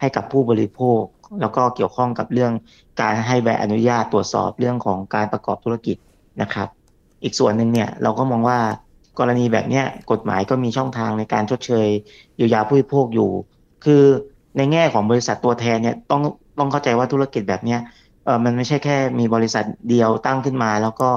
[0.01, 1.03] ให้กับผู้บริโภค
[1.41, 2.53] แล้วก็เกี่ยวข้องกับเรื่อง
[3.01, 5.97] การให้ใบอนุญาตตรวจสอบเรื่องของการประกอบธุรกิจ
[6.43, 6.69] นะครับ
[7.23, 8.59] อีกส่วนหนึ่งเนี่ยเราก็มองว่า
[9.19, 11.89] กรณีแบบเนี้ยกฎหมายก็มีช่องทางในการชดเชย
[12.37, 13.31] เยียวยาผู้บริโภคอยู่
[13.85, 14.05] คือ
[14.57, 16.23] ในแง่ของบริษัทตัวแทนเนี่ยต้อง
[16.59, 17.81] ต้องเข้าใจว่าธุรกิจแบบเนี้ย
[18.25, 21.11] เออมันไม่ใช่แค่มีบริษัทเดียวตั้งขึ้นมา แล้วก็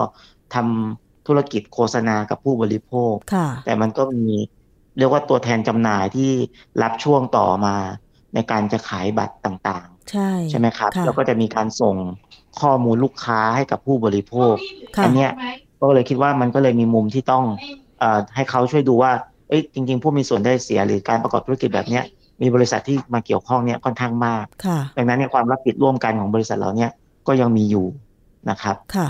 [0.53, 4.25] ทำธุรกิจโฆษณากับผู้บริโภคค่ะแต่มันก็มี
[4.97, 6.31] เรียกว่าตัวแทนจำหน่ายที่
[6.81, 7.75] รับช่วงต่อมา
[8.33, 11.95] ในการจะขายบัตรต่างใช่ๆใช่ไหมครับค่ะแล้วก็จะมีการส่ง
[12.61, 14.53] ข้อมูลลูกค้าให้กับผู้บริโภค
[14.97, 15.31] ค่ะอัเนี้ย
[15.83, 17.43] ก็เลยคิดว่ามันก็เลยมีมุมที่ต้อง
[17.99, 19.11] เออให้เขาช่วยดูว่า
[19.49, 22.03] เอ้ยจริง ๆ ผู้มีส่วนได้เสียหรือการประกอบธุรกิจแบบเนี้ย
[22.41, 26.91] มีบริษัทที่มาเกี่ยวข้องเนี่ยค่อนข้างมากค่ะดังนั้นเนี่ยความรับผิดร่วมกันของบริษัทเราเนี่ย
[27.27, 27.85] ก็ยังมีอยู่
[28.49, 29.07] นะครับค่ะ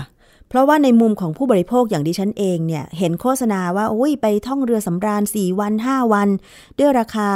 [0.48, 6.28] เพราะว่าในมุมของผู้บริโภคอย่างดิฉันเองเนี่ยเห็นโฆษณาว่าโอ้ยไปท่องเรือสำราญ 4 วัน 5 วัน
[6.78, 7.30] ด้วยราคา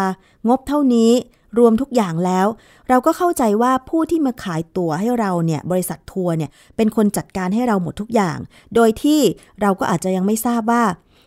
[0.49, 1.11] งบเท่านี้
[1.59, 2.47] รวมทุกอย่างแล้ว
[2.89, 8.39] เราก็เข้าใจว่าผู้ที่มาขายตั๋วให้เราเนี่ยบริษัททัวร์เนี่ยเป็นคนจัดการให้เราหมดทุกอย่าง
[8.75, 9.21] โดยที่
[9.63, 10.83] เราก็อาจจะยังไม่ทราบว่า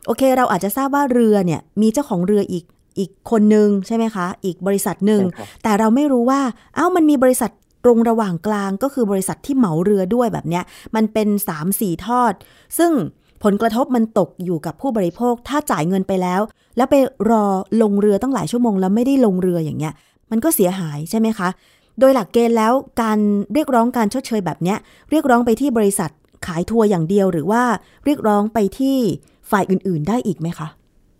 [0.05, 2.65] โอเค เราอาจจะทราบว่าเรือเนี่ยมีเจ้าของเรืออีก
[2.99, 6.41] อีกคนนึงใช่ไหมคะ อีกบริษัทหนึ่งใช่ครับแต่เราไม่รู้ว่า
[6.75, 7.51] เอ้ามันมีบริษัท
[7.83, 10.63] ตรงระหว่างกลางก็คือบริษัทที่เหมาเรือด้วยแบบเนี้ย
[10.95, 11.27] มันเป็น
[11.67, 12.33] 3-4 ทอด
[12.77, 12.91] ซึ่ง
[13.43, 16.41] ผลกระทบมันตกอยู่กับผู้บริโภคถ้าจ่ายเงินไปแล้ว
[16.77, 16.95] แล้วไป
[17.29, 17.45] รอ
[17.81, 19.93] ลงเรือตั้งหลายชั่วโมงแล้วไม่ได้ลงเรืออย่างเงี้ย
[20.31, 21.49] มันก็เสียหายใช่ไหมคะ
[21.99, 23.17] โดยหลักเกณฑ์แล้วการ
[23.53, 24.77] เรียกร้องการชดเชยแบบเนี้ย
[25.11, 26.11] เรียกร้องไปที่บริษัท
[26.47, 27.63] ขายทัวร์อย่างเดียวหรือว่า
[28.05, 28.97] เรียกร้องไปที่
[29.51, 30.67] ฝ่ายอื่น ๆ ได้อีกไหมคะ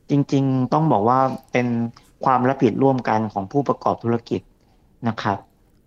[0.09, 1.19] จริงๆต้องบอกว่า
[1.51, 1.67] เป็น
[2.25, 4.41] ความรับผิดร่วมกันของผู้ประกอบธุรกิจ
[5.07, 5.37] นะครับ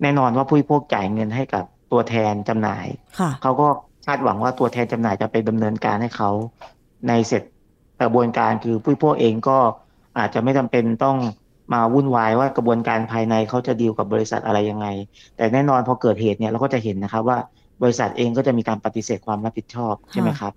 [0.03, 2.87] แน่นอนว่าผู้บริโภคจ่ายเงินให้กับตัวแทนจำหน่าย
[3.19, 3.69] ค่ะเขาก็
[4.07, 6.31] คาดหวังว่าตัวแทนจำหน่ายจะไปดำเนินการให้เขา
[7.09, 7.43] ในเสร็จ
[8.01, 9.59] กระบวนการคือผู้บริโภคเองก็
[10.19, 11.17] อาจจะไม่จำเป็นต้อง
[11.73, 14.87] มาวุ่นวายว่ากระบวนการภายในเขาจะดีลกับบริษัทอะไรยังไง
[15.37, 17.39] แต่แน่นอนพอเกิดเหตุเนี่ยเราก็จะเห็นนะครับว่า
[17.83, 20.53] บริษัทเองก็จะมีการปฏิเสธความรับผิดชอบใช่ไหมครับ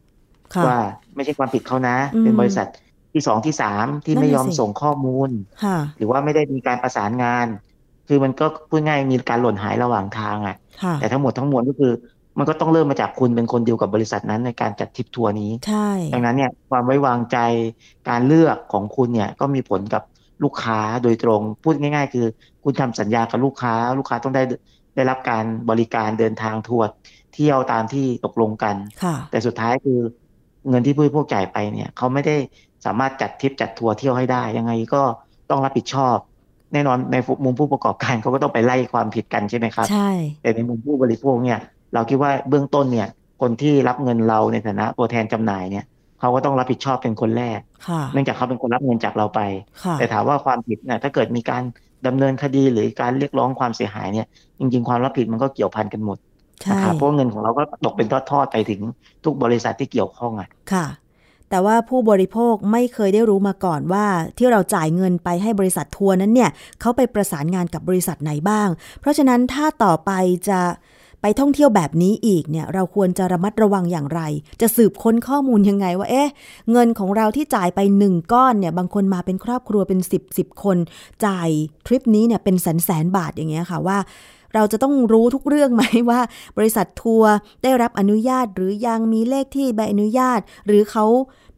[0.56, 0.78] ค่ะว่า
[1.15, 2.67] ไม่ใช่ความผิดเขานะอืมเป็นบริษัท
[3.13, 5.30] ที่สองที่สามที่นั่นไม่น่ะยอมสิส่งข้อมูล
[5.63, 7.48] ค่ะหรือว่าไม่ได้มีการประสานงาน
[8.08, 11.93] คือมันก็พูดง่ายมีการหล่นหายระหว่างทางอะค่ะแต่ทั้งหมดทั้งมวลก็คือ
[12.38, 17.38] มันก็ต้องเริ่มมาจากคุณเป็นคนดีลกับบริษัทนั้นในการจัดทริปทัวร์นี้ใช่ดังนั้นเนี่ยความไว้วางใจ
[18.10, 20.04] การเลือกของคุณเนี่ยก็มีผลกับ
[20.43, 22.26] ลูกค้าโดยตรง พูดง่าย ๆ คือ
[22.63, 24.43] คุณทำสัญญากับลูกค้า ลูกค้าต้องได้
[24.95, 26.88] ได้รับการบริการเดินทางทัวร์
[27.34, 30.00] เที่ยวตามที่ตกลงกันค่ะแต่สุดท้ายคือ
[30.69, 32.36] เงินที่ผู้บริโภคจ่ายไปเนี่ยเขาไม่ได้
[32.86, 35.02] สามารถจัดทริปจัดทัวร์เที่ยวให้ได้ ยังไงก็
[35.50, 36.17] ต้องรับผิดชอบ
[36.73, 41.60] แน่นอนในมุมผู้ประกอบการเขาก็ต้องไปไล่ความผิดกันใช่ไหมครับใช่แต่ในมุมผู้บริโภคเนี่ย
[41.93, 43.08] เราคิดว่าเบื้องต้นเนี่ย
[43.41, 45.86] คนที่รับเงินเราในฐานะตัวแทนจำหน่ายเนี่ย
[46.20, 49.42] เขาก็ต้องรับผิดชอบเป็นคนแรกค่ะเนื่องจากเขาเป็นคนรับเงินจากเราไป
[49.84, 51.64] ค่ะแต่ถามว่าความผิดเนี่ยถ้าเกิดมีการ
[52.08, 54.28] ดำเนินคดีหรือการเรียกร้องความเสียหายเนี่ย
[54.60, 56.18] จริง ๆ ความรับผิดมันก็เกี่ยวพันกันหมด
[56.72, 58.82] นะครับเพราะเงินของเราก็ตกเป็นทอดๆไปถึง
[59.24, 60.88] ทุกบริษัทที่เกี่ยวข้องอะค่ะ
[61.50, 64.06] แต่ว่าผู้บริโภคไม่เคยได้รู้มาก่อนว่า
[64.38, 66.50] ที่เราจ่ายเงินไปให้บริษัททัวร์นั้นเนี่ย
[66.82, 70.12] เขาไปประสานงานกับบริษัทไหนบ้าง เพราะฉะนั้นถ้าต่อไป
[70.50, 70.97] จะไป
[71.40, 74.22] ท่องเที่ยวแบบนี้อีกเนี่ยเราควรจะระมัดระวังอย่างไร
[74.62, 76.30] จะสืบค้นข้อมูลยังไงว่าเอ๊ะ
[76.72, 80.78] เงินของเราที่จ่ายไปหนึ่งก้อนเนี่ยบางคนมาเป็นครอบครัวเป็นสิบสิบคน
[81.26, 81.50] จ่าย
[81.86, 83.98] ทริปนี้เนี่ยเป็นแสนแสนบาทอย่างเงี้ยค่ะว่า
[84.56, 86.20] เราจะต้องรู้ทุกเรื่องไหมว่า
[86.58, 91.06] บริษัททัวร์ได้รับอนุญาตหรือยังมีเลขที่ใบอนุญาต หรือเขา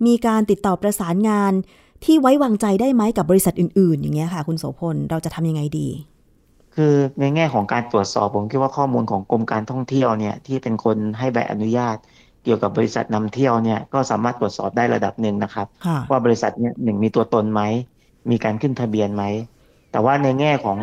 [0.06, 1.54] มีการติดต่อประสานงาน
[2.06, 5.88] ที่ไว้วางใจได้ไหมกับบริษัทอื่น ๆ อย่างเงี้ยค่ะ คุณโสพลเราจะทำยังไงดี
[6.80, 11.98] คือในแง่ของการตรวจสอบผมคิดว่าข้อมูลของกรมการท่องเที่ยวเนี่ยที่เป็นคนให้ใบอนุญาต
[12.44, 15.68] เกี่ยวกับบริษัทนำเที่ยวเนี่ยก็สามารถตรวจสอบได้ระดับหนึ่งนะครับ
[16.10, 17.62] ว่าบริษัทเนี่ยหนึ่งมีตัวตนไหม
[18.32, 19.24] มีการขึ้นทะเบียนไหม
[19.92, 20.78] แต่ว่าในแง่ของ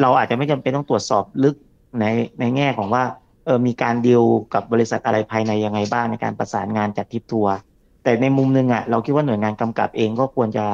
[0.00, 1.54] เราอาจจะไม่จำเป็นต้องตรวจสอบลึก
[2.00, 2.04] ใน
[2.40, 3.04] ในแง่ของว่า
[3.44, 4.22] เออมีการดีล
[4.54, 7.54] กับบริษัทอะไรภายในยังไงบ้างในการประสานงานจัดทริปทัวร์
[8.02, 10.66] แต่ในมุมนึงอะเราคิดว่าหน่วยงานกำกับเองก็ควรจะ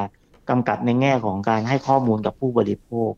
[0.48, 3.12] กำกับในแง่ของการให้ข้อมูลกับผู้บริโภค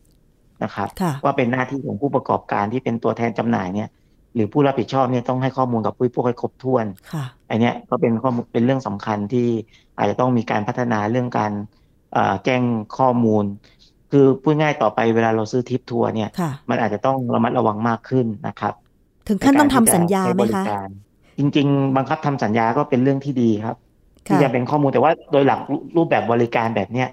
[0.63, 0.89] นะครับ
[1.25, 3.89] ว่าเป็นหน้าที่ของผู้ประกอบการที่เป็นตัวแทนจำหน่ายเนี่ย
[4.35, 6.85] หรือผู้รับผิดชอบเนี่ยต้องให้ข้อมูลกับผู้พวกให้ครบถ้วน
[7.51, 9.49] อันนี้ก็เป็นข้อมูลเป็นเรื่องสำคัญที่
[9.99, 11.53] อาจจะต้องมีการพัฒนาเรื่องการ
[12.45, 12.63] แจ้ง
[12.99, 13.45] ข้อมูล
[14.11, 16.31] คือพูดง่ายต่อไปเวลาเราซื้อทิปทัวร์เนี่ย
[16.71, 18.75] มันอาจจะต้องระมัดระวังมากขึ้นนะครับ
[19.29, 20.65] ถึงขั้นต้องทำสัญญาไหมคะ
[21.39, 23.77] จริง ๆ บังคับทำสัญญาก็เป็นเรื่องที่ดีครับ
[24.27, 25.61] ที่จะเป็นข้อมูลแต่ว่าโดยหลัก
[25.97, 27.09] รูปแบบบริการแบบเนี้ย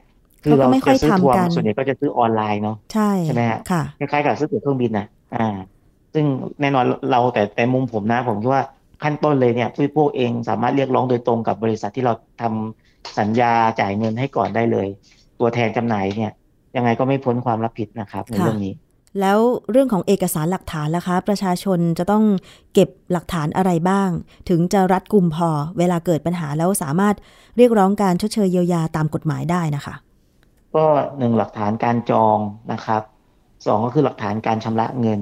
[0.46, 3.60] คือเราจะซื้อทัวร์ส่วนใหญ่ก็จะซื้อออนไลน์เนาะใช่ใช่ไหมฮะ
[4.00, 5.48] คล้ายๆกับซื้อตั๋วเครื่องบินนะอ่า
[6.14, 6.26] ซึ่ง
[6.62, 8.64] แน่นอนเราแต่แต่มุมผมนะ ผมคิดว่า
[9.04, 14.88] ขั้นต้นเลยเนี่ยผู้พวกเองสามารถเรียกร้องโดยตรงกับบริษัทที่เราทำสัญญาจ่ายเงินให้ก่อนได้เลย
[15.40, 16.34] ตัวแทนจำหน่ายเนี่ย
[16.76, 18.74] ยังไงก็ไม่พ้นความรับผิดนะครับในเรื่องนี้
[19.22, 19.40] แล้ว
[19.72, 22.24] เรื่องของเอกสารหลักฐานล่ะคะ ประชาชนจะต้อง
[22.74, 24.10] เก็บหลักฐานอะไรบ้าง
[24.50, 27.16] ถึงจะรัดกุมพอ เวลาเกิดปัญหาแล้วสามารถ
[27.58, 29.96] เรียกร้องการชดเชยเยียวยาตามกฎหมายได้นะคะ
[30.76, 30.86] ก็
[31.20, 32.38] หนึ่งหลักฐานการจอง
[32.74, 33.02] นะครับ
[33.66, 35.22] สองก็คือหลักฐานการชำระเงิน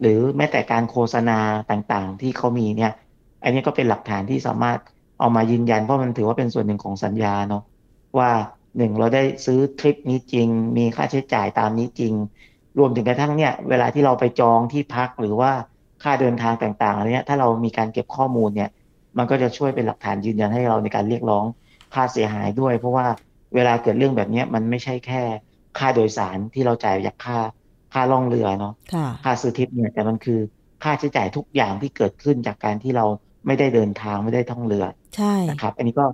[0.00, 1.38] หรือแม้แต่การโฆษณา
[1.70, 2.92] ต่างๆ ที่เขามีเนี่ย
[3.44, 4.78] อันนี้ก็เป็นหลักฐานที่สามารถ
[5.20, 7.62] เอามายืนยัน เพราะมันถือว่าเป็นส่วนหนึ่งของสัญญาเนาะ
[8.18, 8.30] ว่า
[8.76, 12.14] หนึ่งเราได้ซื้อทริปนี้จริง มีค่าใช้จ่ายตามนี้จริง
[12.78, 15.50] รวมถึงกระทั่งเนี่ยเวลาที่เราไปจองที่พักหรือว่า
[16.02, 18.70] ค่าเดินทางต่างๆอะไรเนี้ยถ้าเรามีการเก็บข้อมูลเนี่ย
[19.18, 21.44] มันก็จะช่วยเป็นหลักฐานยืนยันให้เราในการเรียกร้อง
[21.94, 23.06] ค่าเสียหายด้วย เพราะว่า
[23.54, 25.22] เวลาเกิดเรื่องแบบนี้มันไม่ใช่แค่
[25.78, 27.38] ค่าโดยสารที่เราจ่ายจากค่า
[27.92, 28.74] ค่าล่องเรือเนาะ
[29.24, 30.38] ค่าซื้อทิปเนี่ยแต่มันคือ
[30.84, 33.06] ค่าใช้จ่ายทุกอย่างที่เกิดขึ้นจากการที่เรา
[33.46, 34.84] ไม่ได้เดินทางไม่ได้ท่องเรือ
[35.16, 36.04] ใช่นะครับ อันนี้ก็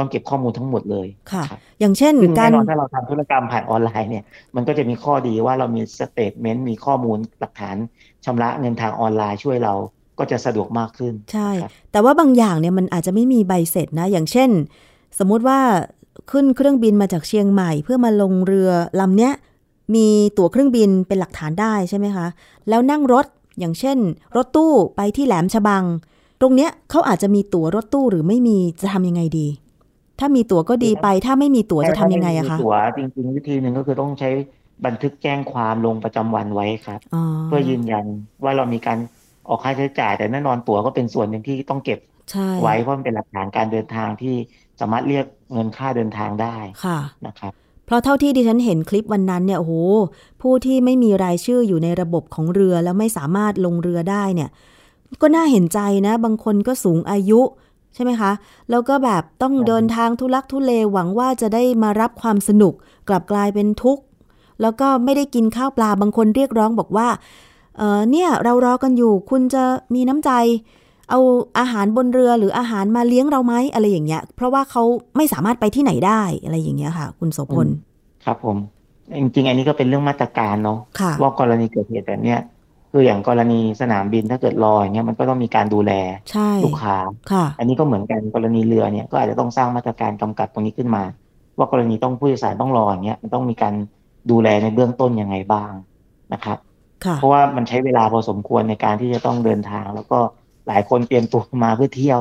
[0.00, 1.42] ต้องเก็บข้อมูลทั้งหมดเลยค่ะ
[1.80, 4.24] อย่างเช่นการแน่นอนถ้าเราทำธุรกรรมผ่านออนไลน์เนี่ย
[4.56, 7.76] มันก็จะมีข้อดีว่าเรามี statement มีข้อมูลหลักฐาน
[8.24, 9.74] ชำระเงินทางออนไลน์ช่วยเรา
[10.18, 11.50] ก็จะสะดวกมากขึ้น ใช่
[11.92, 14.50] แต่ว่าบางอย่างเนี่ยมันอาจจะไม่มีใบเสร็จนะ อย่างเช่น
[15.18, 15.58] สมมุติว่า
[16.30, 19.32] ขึ้นเครื่องบินมาจากเชียงใหม่ เพื่อมาลงเรือลำเนี้ย
[19.94, 20.06] มี
[20.38, 22.26] ตั๋วเครื่องบินเป็นหลักฐานได้ใช่ไหมคะ
[22.68, 23.26] แล้วนั่งรถ
[23.58, 23.98] อย่างเช่น
[24.36, 25.84] รถตู้ไปที่แหลมฉบัง
[26.40, 29.46] ตรงเนี้ยเขาอาจจะมีตั๋วรถตู้หรือไม่มีจะทำยังไงดี
[30.20, 34.30] ถ้ามีตั๋วก็ดีไปถ้าไม่มีตั๋วจะทำยังไงอะคะตั๋วจริงๆ วิธีหนึ่งก็คือต้องใช้
[34.86, 37.00] บันทึกแจ้งความลงประจำวันไว้ครับ
[37.46, 38.04] เพื่อยืนยัน
[38.44, 38.98] ว่าเรามีการ
[39.48, 41.98] ออกค่าใช้จ่าย แต่แน่นอนตั๋วก็เป็นส่วนหนึ่งที่ต้องเก็บ
[42.62, 44.34] ไว้เพราะมันเป็นหลักฐานการเดินทางที่
[44.80, 47.52] สามารถเรียกเงินค่าเดินทางได้ค่ะนะครับ
[47.86, 49.72] เพราะเท่าที่ดิฉันเห็นคลิปวันนั้นเนี่ยโอ้โห
[50.42, 54.50] ผู้ที่ไม่มีรายชื่ออยู่ในระบบของเรือแล้วไม่สามารถลงเรือได้เนี่ย
[55.20, 57.40] ก็น่าเห็นใจนะ บางคนก็สูงอายุ
[57.94, 58.32] ใช่ไหมคะ
[58.70, 62.74] แล้วก็แบบต้องเดินทางทุลักทุเลหวังว่าจะได้มารับความสนุก
[63.08, 64.02] กลับกลายเป็นทุกข์
[64.62, 67.08] แล้วก็ไม่ได้กินข้าวปลาบางคนเรียกร้องบอกว่า
[67.76, 70.30] เออเนี่ยเรารอกันอยู่คุณจะมีน้ำใจ
[71.10, 71.20] เอา
[71.58, 74.82] อาหารบนเรือหรืออาหารมาเลี้ยงเราไหมอะไรอย่างเงี้ย เพราะว่าเขา
[75.16, 77.68] ไม่สามารถไปที่ไหนได้อะไรอย่างเงี้ยค่ะ คุณโสพล
[78.24, 78.56] ครับผม
[79.18, 80.78] จริงๆ อันนี้ก็เป็นเรื่องมาตรการเนาะ
[81.22, 82.40] ว่ากรณีเกิดเหตุแบบเนี้ย
[82.92, 85.92] คืออย่างกรณีสนามบินถ้าเกิดรออย่างเงี้ยมันก็ต้องมีการดูแล
[86.64, 86.96] ลูกค้า
[87.58, 91.02] อันนี้ก็เหมือนกันกรณีเรือเนี่ยก็อาจจะต้องสร้างมาตรการกำกับตรงนี้ขึ้นมา
[91.58, 93.74] ว่ากรณีต้องผู้โดยสารต้องรออย่างเงี้ยมันต้องมีการ
[94.30, 95.72] ดูแลในเบื้องต้นยังไงบ้าง
[96.32, 96.58] นะครับ
[97.18, 100.18] เพราะว่ามันใช้เวลาพอสมควรในการที่จะต้องเดินทาง แล้วก็
[100.68, 102.20] หลายคนเตรียมตัวมาเพื่อเที่ยว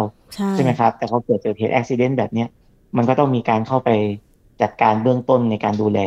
[0.54, 2.48] ใช่ไหมครับ แต่พอเกิดเกิดเหตุอุบิเหตุแบบเนี้ย
[2.98, 3.90] มันก็ต้องมีการเข้าไป
[4.62, 6.00] จัดการเบื้องต้นในการดูแล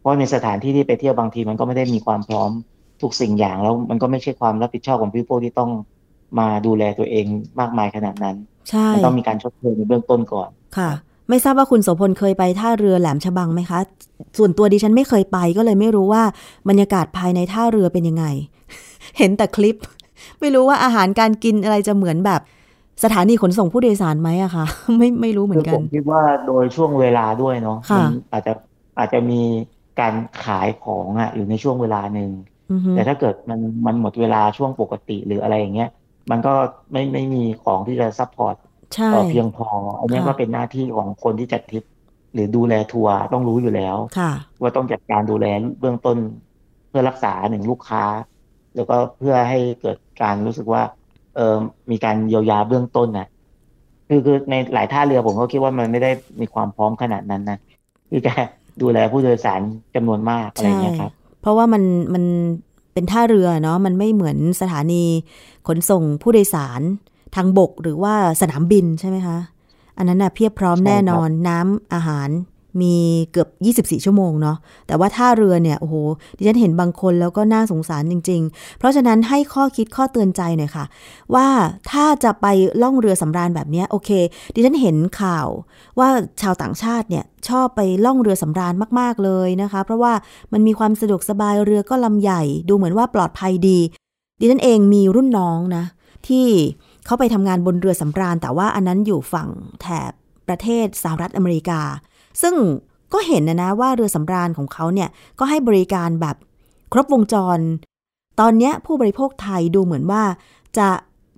[0.00, 2.50] เพราะในสถานที่ที่ไปเที่ยวบางทีมันก็ไม่ได้มีความพร้อม
[3.02, 5.70] ทุกสิ่งอย่างแล้วมันก็ไม่ใช่ความรับผิดชอบของพี่โป้ที่ต้อง
[6.38, 7.26] มาดูแลตัวเอง
[7.60, 8.36] มากมายขนาดนั้น
[8.70, 10.90] ใช่มันต้องมีการชดเชยในเบื้องต้นก่อนค่ะ
[11.28, 13.78] ไม่ทราบว่าคุณโสพลเคยไปท่าเรือแหลมฉบังไหมคะ
[14.38, 16.22] ส่วนตัวดิฉันไม่เคยไปก็เลยไม่รู้ว่า
[16.68, 18.24] บรรยากาศภายในท่าเรือเป็นยังไง
[19.18, 19.76] เห็นแต่คลิป
[20.40, 22.40] ไม่รู้ว่าอาหารการกินอะไรจะเหมือนแบบ
[23.04, 24.66] สถานีขนส่งผู้โดยสารไหมอะคะ
[24.98, 27.78] ไม่ไม่รู้เหมือนกันผมคิดว่าโดยช่วงเวลาด้วยเนาะ
[28.32, 28.52] อาจจะ
[28.98, 29.40] อาจจะมี
[30.00, 32.30] การขายของอะอยู่ในช่วงเวลาหนึ่ง
[32.90, 35.90] แต่ถ้าเกิดมันมันหมดเวลาช่วงปกติหรืออะไรอย่างเงี้ย
[36.30, 36.54] มันก็
[36.92, 38.56] ไม่ไม่มีของที่จะ support
[39.30, 41.84] เพียงพออันนี้ก็เป็นหน้าที่ของคนที่จัดทริป
[42.34, 43.96] หรือดูแลทัวร์ต้องรู้อยู่แล้ว
[44.60, 45.46] ว่าต้องจัดการดูแล
[45.80, 46.16] เบื้องต้น
[46.88, 48.04] เพื่อรักษาหนึ่งลูกค้า
[48.74, 50.82] แล้วก็เพื่อให้เกิด การรู้สึกว่า
[51.36, 51.56] เออ
[51.90, 53.28] มีการเยียวยาเบื้องต้นนะ
[54.08, 57.58] คือคือในหลายท่าเรือผมก็คิดว่ามันไม่ได้มีความพร้อมขนาดนั้นนะ
[58.10, 58.32] ที่จะ
[58.82, 59.60] ดูแลผู้โดยสาร
[59.94, 61.82] จำนวนมากอะไรเงี้ยครับ เพราะว่ามัน
[62.14, 62.24] มัน
[62.92, 65.02] เป็นท่าเรือเนาะมันไม่เหมือนสถานี
[65.68, 66.80] ขนส่งผู้โดยสาร
[67.34, 69.38] ทางบกหรือว่าสนามบินใช่ไหมคะ
[69.96, 72.28] อันนั้นน่ะเพียบพร้อมแน่นอนน้ำอาหาร
[72.80, 72.96] มี
[73.32, 73.48] เกือบ
[73.90, 74.56] 24 ชั่วโมงเนาะ
[74.86, 75.94] แต่ว่าท่าเรือเนี่ย โอ้โห
[76.36, 80.84] ดิฉันเห็นบางคนแล้วก็น่าสงสารจริง ๆ เพราะฉะนั้นให้ข้อคิดข้อเตือนใจหน่อยค่ะ
[81.34, 81.48] ว่า
[81.90, 82.46] ถ้าจะไป
[82.82, 84.10] ล่องเรือสำราญแบบนี้โอเค
[84.54, 85.48] ดิฉันเห็นข่าว
[85.98, 86.08] ว่า
[86.42, 90.12] ชาวต่างชาติเนี่ยชอบไปล่องเรือสำราญมากๆเลยนะคะ เพราะว่า
[90.52, 93.78] มันมีความสะดวกสบายเรือก็ลำใหญ่ ดูเหมือนว่าปลอดภัยดี
[94.40, 95.84] ดิฉันเองมีรุ่นน้องนะ
[96.28, 96.46] ที่
[97.06, 99.48] เขาไปทำงานบนเรือสำราญ แต่ว่าอันนั้นอยู่ฝั่ง
[99.80, 100.12] แถบ
[100.48, 101.80] ประเทศสหรัฐอเมริกา
[102.42, 102.54] ซึ่ง
[103.12, 106.36] ก็เห็นนะนะว่าเรือสำราญของเขาเนี่ยก็ให้บริการแบบ
[106.92, 107.58] ครบวงจร
[108.40, 110.22] ตอนนี้ผู้บริโภคไทยดูเหมือนว่า
[110.78, 110.88] จะ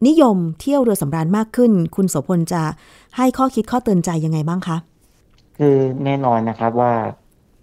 [0.07, 2.63] นิยมเที่ยวเรือสำราญมากขึ้น คุณโสพลจะ
[3.17, 4.77] ให้ข้อคิดข้อเตือนใจยังไงบ้างคะ
[5.59, 6.93] คือแน่นอนนะครับว่า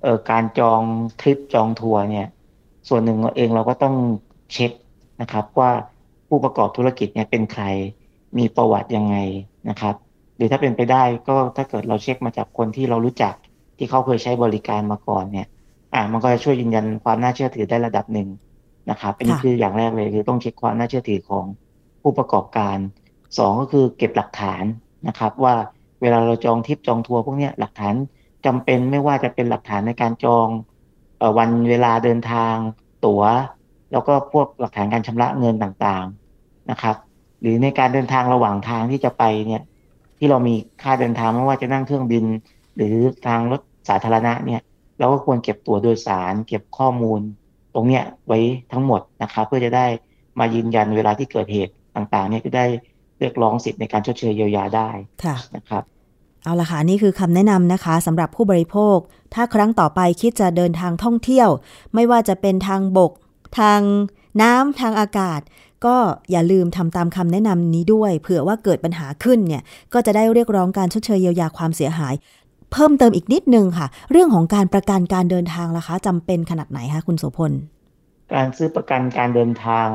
[0.02, 0.82] เออการจอง
[1.20, 2.28] ทริปจองทัวร์เนี่ย
[2.88, 3.96] ส่วนหนึ่งเองเราก็ต้อง
[4.54, 4.72] เช็ค
[5.22, 5.72] นะครับว่า
[6.28, 7.66] ผู้ประกอบธุรกิจเนี่ยเป็นใคร
[8.38, 9.18] มีประวัติยังไง
[9.70, 9.96] นะครับ
[10.36, 13.34] หรือถ้าเป็นไปได้ก็ถ้าเกิดเราเช็คมาจากคนที่เรารู้จัก
[13.78, 15.48] ที่เขาเคยใช้บริการมาก่อนเนี่ย
[15.94, 18.30] อ่ามันก็จะช่วยยืนยันความน่าเชื่อถือได้ระดับหนึ่ง
[18.90, 21.46] นะครับเป็นคืออย่างแรกเลยคือต้องเช็คความน่าเชื่อถือของ
[22.02, 22.78] ผู้ประกอบการ
[23.38, 24.64] สองก็คือเก็บหลักฐาน
[25.08, 25.56] นะครับ ว่า
[26.02, 27.94] เวลาเราจองทิปจองทัวร์พวกนี้หลักฐาน
[28.46, 30.48] จำเป็นไม่ว่าจะเป็นหลักฐานในการจอง
[31.38, 32.56] วันเวลาเดินทาง
[33.06, 33.24] ตั๋ว
[33.92, 36.96] แล้วก็พวกหลักฐานการชำระเงินต่างๆนะครับ
[37.42, 39.62] หรือในการเดินทางระหว่างทางที่จะไปเนี่ย
[40.24, 42.26] ที่เรามีค่าเดินทางไม่ว่าจะนั่งเครื่องบิน
[42.76, 42.96] หรือ
[43.28, 44.62] ทางรถสาธารณะเนี่ย
[45.00, 47.20] เราก็ควรเก็บตั๋วโดยสาร เก็บข้อมูล
[47.74, 48.40] ตรงเนี้ยไว้
[48.72, 49.86] ทั้งหมดนะครับเพื่อจะได้
[50.40, 52.66] มายืนยันเวลาที่เกิดเหตุต่างๆ เนี่ยก็ได้
[53.20, 54.90] เรียกร้องสิทธิ์ในการชดเชยเยียวยาได้
[55.24, 55.84] ค่ะนะครับ
[56.44, 58.98] เอาละค่ะนี่คือคำแนะนำนะคะสำหรับผู้บริโภค
[59.34, 61.50] ถ้าครั้งต่อไปคิดจะเดินทางท่องเที่ยว
[61.94, 63.12] ไม่ว่าจะเป็นทางบก
[63.60, 63.80] ทาง
[64.42, 65.40] น้ำทางอากาศ
[65.86, 65.96] ก็
[66.32, 72.14] อย่าลืมทำตามคำแนะนำนี้ด้วย เผื่อว่าเกิดปัญหาขึ้นเนี่ย ก็จะได้เรียกร้องการชดเชยเยียวยาความเสียหาย
[72.72, 77.52] เพิ่มเติมอีกนิดนึงค่ะ เรื่องของการประกันการเดินทางล่ะคะจำเป็นขนาดไหนคะคุณโสพล
[78.34, 79.88] การซื้อประกันการเดินทาง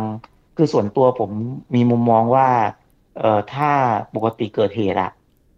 [0.57, 1.31] คือส่วนตัวผม
[1.75, 2.49] มีมุมมองว่า
[3.19, 3.71] เอ่อถ้า
[4.15, 5.11] ปกติเกิดเหตุอะ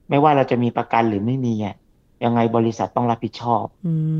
[0.08, 1.76] ไม่ว่าเราจะมีประกันหรือไม่มีอะ
[2.24, 3.64] ยังไงบริษัทต้องรับผิดชอบ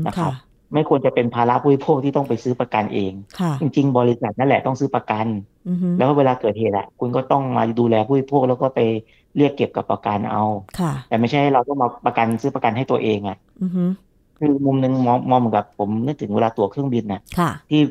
[0.07, 0.33] นะครับ
[0.73, 3.13] ไม่ควรจะเป็นภาระผู้บริโภคที่ต้องไปซื้อประกันเอง
[3.61, 5.25] จริง ๆ บริษัทนั่นแหละต้องซื้อประกัน
[5.97, 8.79] แล้วเวลาเกิดเหตุอะคุณก็ต้องมาดูแลผู้บริโภคแล้วก็ไป
[9.37, 10.43] เรียกเก็บกับประกันเอา
[11.09, 13.37] แต่ไม่ใช่เราต้องมาประกันซื้อประกันให้ตัวเองอะ
[14.39, 17.21] คือมุมหนึ่งมองมองเหมือนกับผมนึกถึงเวลาตั๋วเครื่องบินน่ะ
[17.69, 17.81] ที่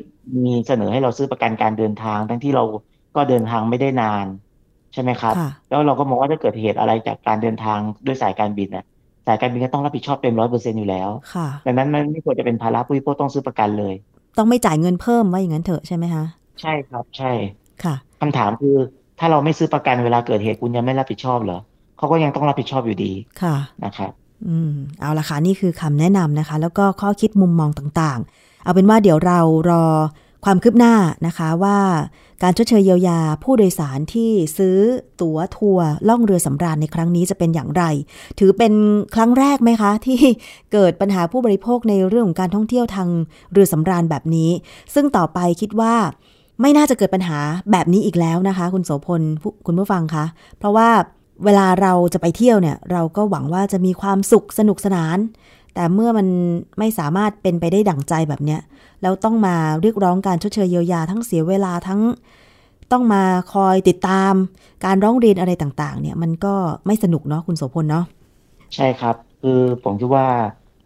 [0.45, 2.63] มีเสนอให้เราซื้อประกันการเดินทาง ทั้งที่เรา
[3.15, 4.25] ก็เดินทางไม่ได้นาน
[4.93, 5.35] ใช่ไหมครับ
[5.69, 8.85] แล้วเราก็มองว่าถ้าเกิดเหตุอะไรจากการเดินทางด้วยสายการบินน่ะ
[9.25, 13.93] สายการบินก็ต้องรับผิดชอบเต็มร้อยเปอร์เซ็นอยู่แล้วค่ะดังนั้นมันไม่ควรจะเป็นภาระผู้บริโภคต้องซื้อประกันเลย
[14.37, 16.25] ต้องไม่จ่ายเงินเพิ่มว่าอย่างนั้นเถอะใช่ไหมคะ
[16.61, 17.31] ใช่ครับใช่
[17.83, 18.75] ค่ะคำถามคือ
[19.19, 21.59] ถ้าเราไม่ซื้อประกันเวลาเกิดเหตุคุณยังไม่รับผิดชอบเหรอ
[21.97, 23.55] เขาก็ยังต้องรับผิดชอบอยู่ดีค่ะ
[23.85, 24.11] นะครับ
[24.47, 29.85] อืมเอาละค่ะนี่คือคำแนะนำนะคะ แล้วก็ข้อคิดมุมมองต่างๆ เอาเป็นว่าเดี๋ยวเรารอ
[30.45, 30.93] ความคืบหน้า
[31.27, 31.77] นะคะว่า
[32.43, 34.77] การชดเชยเยียวยาผู้โดยสารที่ซื้อ
[35.21, 37.83] ตั๋วทัวร์ล่องเรือสำราญในครั้งนี้จะเป็นอย่างไร
[38.39, 38.73] ถือเป็น
[39.15, 40.19] ครั้งแรกไหมคะ ที่
[40.73, 43.09] เกิดปัญหาผู้บริโภคในเรื่องของการท่องเที่ยวทาง
[43.51, 44.49] เรือสำราญแบบนี้
[44.93, 45.93] ซึ่งต่อไปคิดว่า
[46.61, 47.39] ไม่น่าจะเกิดปัญหา
[47.71, 49.21] แบบนี้อีกแล้วนะคะ คุณโสพล
[49.65, 50.25] คุณผู้ฟังคะ
[50.57, 50.89] เพราะว่า
[51.45, 55.17] เวลาเราจะไปเที่ยวเนี่ย เราก็หวังว่าจะมีความสุขสนุกสนาน
[55.75, 56.27] แต่เมื่อมัน
[56.79, 58.61] ไม่สามารถเป็นไปได้ดั่งใจแบบเนี้ย
[59.01, 62.01] แล้วต้องมาเรียกร้องการชดเชยเยียวยาทั้งเสียเวลาทั้ง
[62.91, 64.33] ต้องมาคอยติดตาม
[64.85, 66.53] การร้องเรียนอะไรต่าง ๆ เนี่ย มันก็
[66.85, 68.05] ไม่สนุกเนาะคุณโสพลเนาะ
[68.75, 70.27] ใช่ครับ คือผมคิดว่า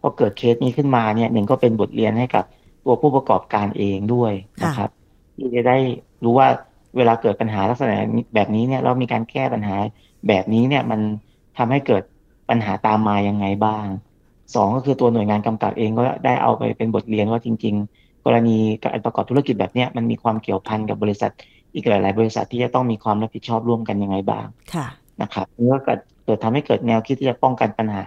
[0.00, 2.44] พอเกิดเคสนี้ขึ้นมาเนี่ยหนึ่งก็เป็นบทเรียนให้กับ
[2.84, 4.90] ตัวผู้ประกอบการเองด้วยนะครับ
[5.36, 5.76] ที่จะได้
[6.24, 6.48] รู้ว่า
[6.96, 7.94] เวลาเกิดปัญหาลักษณะ
[8.34, 9.76] แบบนี้เนี่ยเรามีการแก้ปัญหา
[10.28, 11.00] แบบนี้เนี่ยมัน
[11.58, 12.02] ทำให้เกิด
[12.48, 13.86] ปัญหาตามมายังไงบ้าง
[14.54, 21.32] สองก็คือตัวหน่วยงานกำกับเองก็ได้เอาไปเป็นบทเรียนว่าจริง ๆ กรณีการประกอบธุรกิจแบบนี้มันมีความเกี่ยวพันกับบริษัท
[21.74, 24.86] อีกหลาย ๆ บริษัทที่จะต้องมีความรับผิดชอบร่วมกันยังไงบ้างค่ะ
[25.22, 28.04] นะครับเพื่อเกิดเกิดทำให้เกิดแนวคิดที่จะป้องกันปัญหา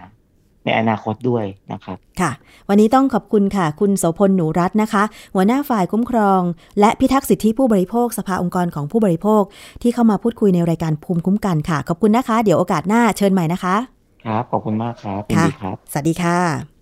[0.66, 2.32] ในอนาคตด้วยนะครับ ค่ะ
[2.70, 5.04] วันนี้ต้องขอบคุณค่ะ คุณโสพลหนูรัตน์นะคะ
[5.36, 6.42] หัวหน้าฝ่ายคุ้มครอง
[6.80, 9.44] และพิทักษ์สิทธิผู้บริโภคสภาองค์กรของผู้บริโภค
[9.82, 13.76] ที่เข้ามาพูดคุยในรายการภูมิคุ้มกันค่ะ ขอบคุณนะคะ เดี๋ยวโอกาสหน้าเชิญใหม่นะคะ
[14.26, 16.79] ครับ ขอบคุณมากครับยินค่ะดีครับสวัสดีค่ะ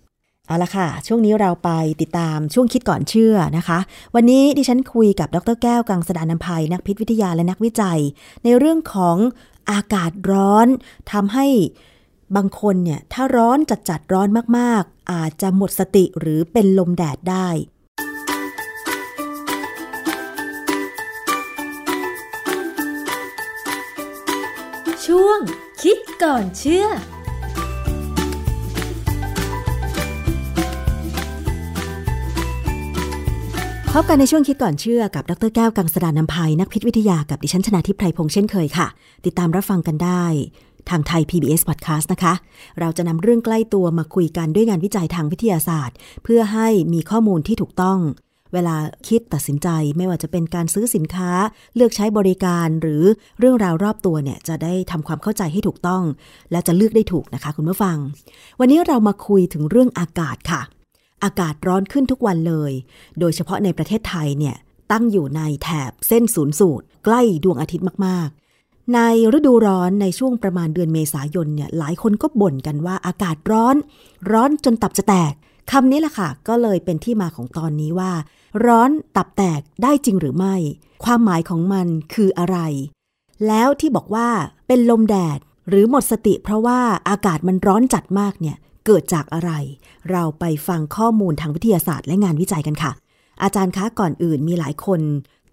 [0.48, 3.78] เอาละค่ะ ช่วงนี้เราไปติดตามช่วงคิดก่อนเชื่อนะคะ
[4.14, 8.00] วันนี้ดิฉันคุยกับดรแก้วกังสดานนภัยนักพิษวิทยาและนักวิจัย
[8.44, 9.16] ในเรื่องของ
[9.70, 10.66] อากาศร้อน
[11.12, 11.46] ทำให้
[12.36, 17.48] บางคนเนี่ย ถ้าร้อนจัดจัดๆร้อนมาก ๆ อาจจะหมดสติหรือเป็นลมแดดได้
[25.06, 25.38] ช่วง
[25.82, 26.86] คิดก่อนเชื่อ
[33.94, 38.86] พบกันในช่วงคิดก่อนเชื่อกับดรแก้วกังสดานนภัยนักพิษวิทยากับดิฉันชนาทิพไพรพงษ์เช่นเคยค่ะ
[39.24, 40.24] ติดตามรับฟังกันได้
[40.90, 42.34] ทางไทย PBS Podcast นะคะ
[42.80, 47.98] เราจะนำเรื่องใกล้ตัวมาคุยกันด้วยงานวิจัยทางวิทยาศาสตร์ เพื่อให้มีข้อมูลที่ถูกต้อง
[48.52, 48.76] เวลา
[49.08, 51.30] คิดตัดสินใจไม่ว่าจะเป็นการซื้อสินค้า
[51.76, 53.02] เลือกใช้บริการหรือ
[53.38, 56.02] เรื่องราวรอบตัวเนี่ยจะได้ทำความเข้าใจให้ถูกต้อง
[56.50, 57.96] และจะเลือกได้ถูกนะคะ คุณผู้ฟัง
[58.60, 60.62] วันนี้เรามาคุยถึงเรื่องอากาศค่ะ
[61.24, 62.72] อากาศร้อนขึ้นทุกวันเลย
[63.18, 64.56] โดยเฉพาะในประเทศไทยเนี่ย
[64.92, 68.98] ตั้งอยู่ในแถบเส้นศูนย์สูตร ใกล้ดวงอาทิตย์มากๆ ใน
[69.36, 73.76] ฤดูร้อนในช่วงประมาณเดือนเมษายนเนี่ยหลายคนก็บ่นกันว่าอากาศร้อน
[74.30, 75.32] ร้อนจนตับจะแตก
[75.70, 78.12] คำนี้แหละค่ะ ก็เลยเป็นที่มาของตอนนี้ว่า
[78.66, 80.54] ร้อนตับแตกได้จริงหรือไม่
[81.04, 82.58] ความหมายของมันคืออะไร
[83.46, 84.28] แล้วที่บอกว่า
[84.68, 88.56] เป็นลมแดดหรือหมดสติเพราะว่าอากาศมันร้อนจัดมากเนี่ย
[88.88, 89.52] เกิดจากอะไร
[90.12, 92.92] เราไปฟังข้อมูลทางวิทยาศาสตร์และงานวิจัยกันค่ะ
[93.42, 95.00] อาจารย์คะก่อนอื่นมีหลายคน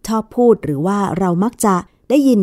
[0.07, 1.75] ชอบพูดหรือว่าเรามักจะ
[2.09, 2.41] ได้ยิน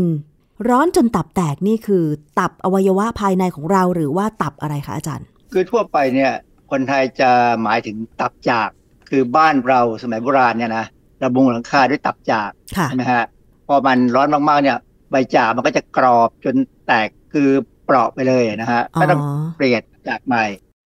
[0.68, 2.04] ร้อนจนตับแตกนี่คือ
[2.38, 6.32] ตับอวัยวะภายในของเราหรือว่าตับอะไรคะอาจารย์ คือทั่วไปเนี่ย
[6.70, 7.30] คนไทยจะ
[7.62, 8.68] หมายถึงตับจาก
[9.08, 10.84] คือบ้านเราสมัยโบราณเนี่ยนะ
[11.22, 13.24] ระบุงหลังคาด้วยตับจากค่ะใช่ไหมฮะ
[13.68, 14.78] พอมันร้อนมากๆเนี่ย
[15.10, 16.54] ใบจากมันก็จะกรอบจน
[16.86, 17.48] แตกคือ
[17.84, 19.20] เปราะไปเลยนะฮะอ๋อก็ต้อง
[19.56, 20.44] เปลี่ยนจากใหม่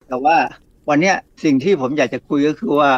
[0.10, 0.38] แต่ว่า
[0.90, 2.92] วันเนี้ยสิ่งที่ผมอยากจะคุยก็คือว่า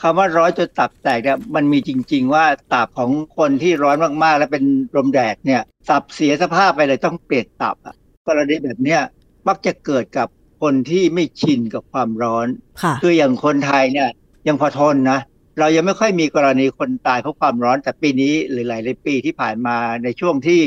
[0.00, 2.44] คำว่าร้อนจนตับแตกเนี่ยมันมีจริง ๆ ว่า
[2.74, 4.64] ตับของคนที่ร้อนมากๆ แล้วเป็น
[4.96, 7.94] ลมแดดเนี่ยตับเสียสภาพไปเลยต้องเปลี่ยนตับอะ
[8.28, 9.00] กรณีแบบเนี้ย
[9.48, 10.28] มักจะเกิดกับ
[10.62, 12.46] คนที่ไม่ชินกับความร้อน
[12.82, 14.08] ค่ะคืออย่างคนไทยเนี่ย
[14.48, 15.20] ยังพอทนนะ
[15.58, 20.60] เรายังไม่ค่อยมีกรณีคนตายเพราะความร้อนแต่ปีนี้หรือหลายๆปีที่ผ่านมาในช่วงที่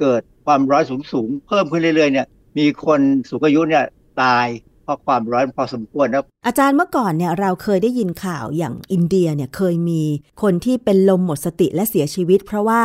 [0.00, 0.82] เกิดความร้อน
[1.12, 2.26] สูงๆเพิ่มขึ้นเรื่อยๆเนี่ย
[2.58, 3.84] มีคนสูงอายุเนี่ย
[4.22, 4.46] ตาย
[4.88, 10.02] เพราะความร้อนพอสมควรนะอาจารย์เมื่อก่อนเนี่ยเราเคยได้ยินข่าวอย่างอินเดียเนี่ยเคยมี
[10.42, 12.82] คนที่เป็นลมหมดสติและเสียชีวิต เพราะว่า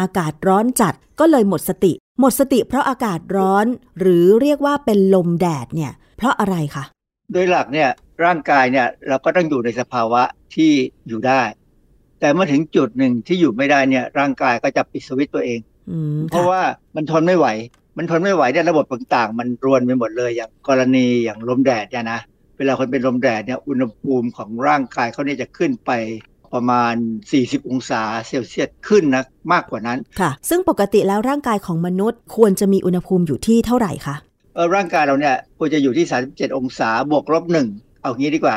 [0.00, 3.66] อากาศร้อนจัดก็เลยหมดสติ หมดสติเพราะอากาศร้อน
[4.00, 6.84] หรือเรียกว่าเป็นลมแดดเนี่ยเพราะอะไรคะ
[7.32, 7.88] โดยหลักเนี่ย
[8.24, 10.22] ร่างกายเนี่ยเราก็ต้องอยู่ในสภาวะ
[10.54, 10.72] ที่
[11.08, 11.42] อยู่ได้
[12.20, 15.60] แต่เมื่อถึงจุดหนึ่งที่อยู่ไม่ได้เนี่ยร่างกายก็จะปิดสวิตช์ตัวเอง
[15.90, 16.62] อืมเพราะค่ะว่า
[16.94, 17.46] มันทนไม่ไหว
[17.96, 22.20] มันทนไม่ไหวเนี่ยระบบต่างๆ มันรวนไปหมดเลยอย่างกรณีอย่างลมแดดเนี่ยนะ
[22.58, 25.90] เวลาคนเป็นลมแดดเนี่ยอุณหภูมิของร่างกายเขาเนี่ยจะขึ้นไป
[26.54, 26.94] ประมาณ
[27.32, 34.16] 40 องศาเซลเซียสขึ้นนะมากกว่านั้นค่ะ ซึ่งปกติแล้วร่างกายของมนุษย์ ควรจะมีอุณหภูมิอยู่ที่เท่าไหร่คะ
[34.54, 37.68] เออร่างกายเราเนี่ยควรจะอยู่ที่ 37 องศาบวกลบหนึ่ง
[38.02, 38.56] เอางี้ดีกว่า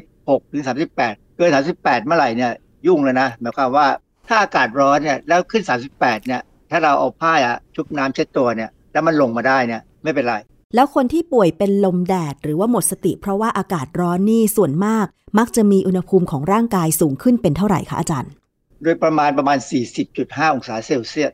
[0.00, 0.62] 36 ถึง
[0.98, 2.52] 38 เกิน 38 เมื่อไหร่เนี่ย
[2.86, 3.86] ยุ่งเลยนะหมายความว่า
[4.28, 5.62] ถ้าอากาศร้อนเนี่ยแล้วขึ้น
[5.94, 6.40] 38 เนี่ย
[6.70, 10.36] ถ้าเราเอาผ้าอะชุบน้ำเช็ดตัวเนี่ย แล้วมันลงมาได้เนี่ยไม่เป็นไร
[10.74, 15.06] แล้วคนที่ป่วยเป็นลมแดดหรือว่าหมดสติ เพราะว่าอากาศร้อนนี่ส่วนมาก
[15.38, 18.30] มักจะมีอุณหภูมิของร่างกายสูงขึ้นเป็นเท่าไหร่คะอาจารย์
[18.82, 19.58] โดยประมาณประมาณ
[20.06, 21.32] 40.5 องศาเซลเซียส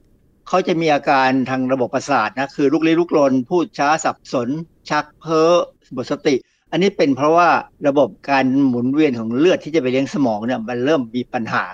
[0.49, 4.49] เขาจะมีอาการทางระบบประสาทนะคือลุกลี้ลุกลน พูดช้าสับสน
[4.91, 5.53] ชักเพ้อ
[5.93, 6.35] หมดสติ
[6.73, 7.49] อันนี้เป็นเพราะว่า
[7.89, 11.65] ระบบการหมุนเวียนของเลือดที่จะไปเลี้ยงสมองเนี่ยมันเริ่มมีปัญหา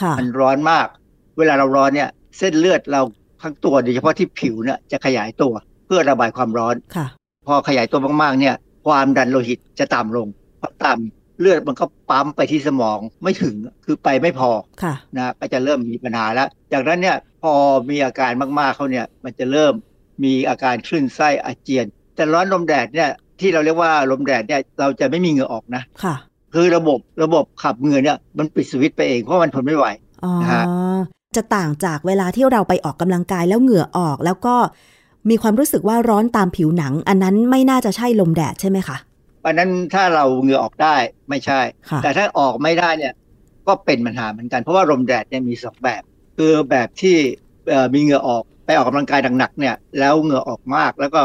[0.00, 0.86] ค่ะมันร้อนมาก
[1.38, 3.02] เวลาเราร้อนเนี่ย เส้นเลือดเรา
[3.42, 5.52] ทั้งตัวโดยเฉพาะที่ผิวเนี่ยจะขยายตัว
[5.86, 7.06] เพื่อระบายความร้อนค่ะ
[7.46, 8.54] พอขยายตัวมากๆ เนี่ย
[8.86, 10.26] ความดันโลหิตจะต่ำลง
[10.60, 13.54] พอต่ำเลือดมันก็ปั๊มไปที่สมองไม่ถึง
[13.84, 14.50] คือไปไม่พอ
[14.82, 17.52] ค่ะนะก็จะเริ่มมีปัญหาแล้ว จากนั้นเนี่ยพอ
[17.90, 19.74] มีอาการมากๆเขาเนี่ยมันจะเริ่ม
[20.24, 23.10] มีอาการคลื่นไส้อาเจียน แต่ร้อนลมแดดเนี่ย
[23.40, 26.14] ที่เราเรียกว่าลมแดดเนี่ยเราจะไม่มีเหงื่อออกนะค่ะ
[26.54, 29.86] คือระบบระบบขับเหงื่อเนี่ยมันปิดสวิตช์ไปเองเพราะมันทนไม่ไหว
[30.24, 30.64] อ๋อนะฮะ
[31.36, 34.56] จะต่างจากเวลาที่เราไปออกกำลังกายแล้วเหงื่อออก แล้วก็
[35.30, 38.96] มีความรู้สึกว่าร้อนตามผิวหนัง อันนั้นไม่น่าจะใช่ลมแดดใช่ไหมคะ
[39.44, 40.96] อันนั้นถ้าเราเหงื่อออกได้
[41.28, 41.60] ไม่ใช่
[41.90, 43.12] ค่ะแต่ถ้าออกไม่ได้เนี่ย
[43.66, 46.02] ก็เป็นปัญหาเหมือนกัน เพราะว่าลมแดดเนี่ยมีสองแบบ
[46.38, 47.16] คือแบบที่
[47.68, 51.22] เอ่อมีเหงื่อออกไปออกกำลังกายหนักๆเนี่ยแล้วเหงื่อออกมาก แล้วก็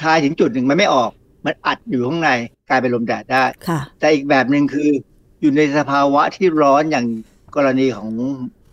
[0.00, 1.10] ชายถึงจุดหนึ่งมันไม่ออก
[1.44, 2.30] มันอัดอยู่ข้างใน
[2.70, 4.88] กลายเป็นลมแดดได้ค่ะแต่อีกแบบหนึ่งคือ
[5.40, 7.06] อยู่ในสภาวะที่ร้อนอย่าง
[7.56, 8.10] กรณีของ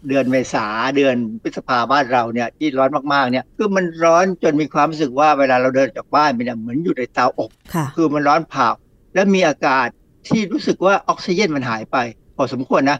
[0.07, 8.67] เดือนเมษาเดือนพฤษภาบ้านเราเนี่ยที่ร้อนมากๆเนี่ยคือมันร้อนจนมีความรู้สึกว่าเวลาเราเดินจากบ้านไปเนี่ยเหมือนอยู่ในเตาอบค่ะคือมันร้อนเผา
[9.13, 9.87] และมีอากาศ
[10.27, 11.97] ที่รู้สึกว่าออกซิเจนมันหายไป
[12.35, 12.97] พอสมควรนะ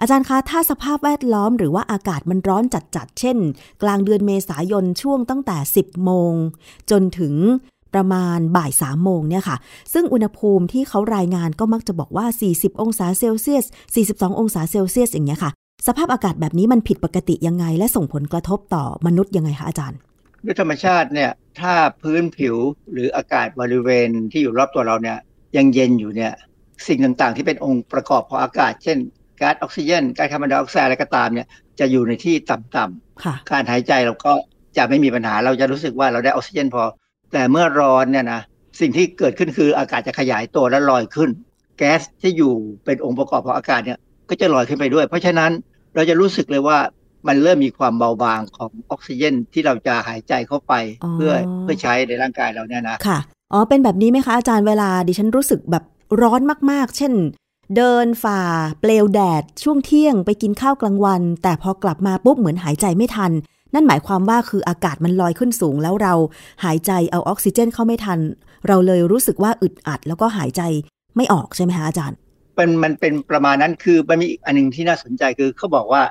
[0.00, 3.36] อาจารย์คะ ถ้าสภาพแวดล้อมหรือว่าอากาศมันร้อนจัดๆ เช่น
[3.82, 6.34] กลางเดือนเมษายนช่วงตั้งแต่ 10 โมง
[6.90, 7.34] จนถึง
[7.94, 9.56] ประมาณบ่าย3โมงเนี่ยค่ะ
[9.92, 13.64] ซึ่งอุณหภูมิที่เขารายงานก็มักจะบอกว่า 40 องศาเซลเซียส
[14.26, 15.50] 42 องศาเซลเซียสอย่างเงี้ยค่ะ
[15.86, 19.98] สภาพอากาศแบบนี้มันผิดปกติยังไง และส่งผลกระทบต่อมนุษย์ยังไงคะอาจารย์
[20.44, 21.72] ด้วยธรรมชาติเนี่ยถ้า
[22.02, 22.56] พื้นผิว
[22.92, 25.18] หรืออากาศบริเวณที่อยู่รอบตัวเราเนี่ย
[25.56, 26.32] ยังเย็นอยู่เนี่ย
[26.86, 28.98] สิ่งต่างๆ ที่เป็นองค์ประกอบของอากาศ เช่น
[29.40, 31.46] ก๊าซออกซิเจนก๊าซคาร์บอนไดออกไซด์อะไรก็ตามเนี่ย
[31.80, 34.32] จะอยู่ในที่ต่ำๆค่ะการหายใจเราก็
[34.76, 36.82] จะไม่มีปัญหาเราจะรู้สึกว่าเราได้ออกซิเจนพอ
[37.32, 38.40] แต่เมื่อร้อนเนี่ยนะ
[38.80, 41.30] สิ่งที่เกิดขึ้นคืออากาศจะขยายตัวและลอยขึ้น
[41.78, 42.52] แก๊สที่อยู่
[42.84, 45.50] เป็นองค์ประกอบของอากาศเนี่ยก็จะลอยขึ้นไปด้วย เพราะฉะนั้น
[45.94, 46.78] เราจะรู้สึกเลยว่า
[47.28, 50.72] มันเริ่มมีความเบาบางของออกซิเจนที่เราจะหายใจเข้าไป
[51.02, 51.32] อ๋อเพื่อ
[51.62, 53.18] เพื่อใช้ในร่างกายเราเนี่ยนะค่ะ
[53.52, 55.84] อ๋อเป็นแบบนี้ไหมคะอาจารย์เวลาดิฉันรู้สึกแบบ
[56.22, 57.12] ร้อนมากๆ เช่น
[57.76, 58.40] เดินฝ่า
[58.80, 63.32] เปลวแดด ช่วงเที่ยงไปกินข้าวกลางวัน แต่พอกลับมาปุ๊บเหมือนหายใจไม่ทัน
[63.74, 66.14] นั่นหมายความว่าคืออากาศมันลอยขึ้นสูง แล้วเรา
[66.64, 68.18] หายใจเอาออกซิเจนเข้าไม่ทัน
[68.66, 70.62] เราเลยรู้สึกว่าอึดอัด แล้วก็หายใจ
[71.16, 72.16] ไม่ออกใช่ไหมคะอาจารย์
[72.54, 76.02] เป็นมันเป็นประมาณนั้นคือมันมีอีกอันหนึงที่น่าสนใจคือเขาบอกว่า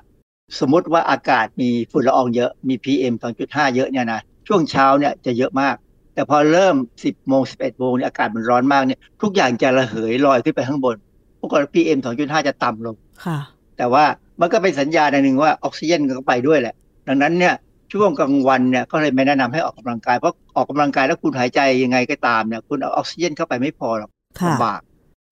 [0.59, 3.13] สมมติว่าอากาศมีฝุ่นละอองเยอะมี PM
[3.45, 5.75] 2.5 เยอะเนี่ยนะช่วงเช้าเนี่ยจะเยอะมาก
[6.13, 10.95] แต่พอเริ่ม 10โมง11โมงเนี่ยอากาศมันร้อนมากเนี่ยทุกอย่างจะระเหยลอยขึ้นไปข้างบน
[11.39, 13.37] ปรากฏว่า PM 2.5 จะต่ำลงค่ะ
[13.77, 14.05] แต่ว่า
[14.39, 16.75] มันก็เป็นสัญญาณอันหนึ่งว่าออกซิเจนก็ไปด้วยแหละ
[17.07, 17.53] ดังนั้นเนี่ย
[17.93, 24.09] ช่วงกลางวันเนี่ยก็เลยไม่แนะนำให้ออกกำลังกายเพราะออกกำลังกายแล้วคุณหายใจยังไงก็ตามเนี่ยคุณเอาออกซิเจนเข้าไปไม่พอหรอก
[24.39, 24.81] ค่ะลำบาก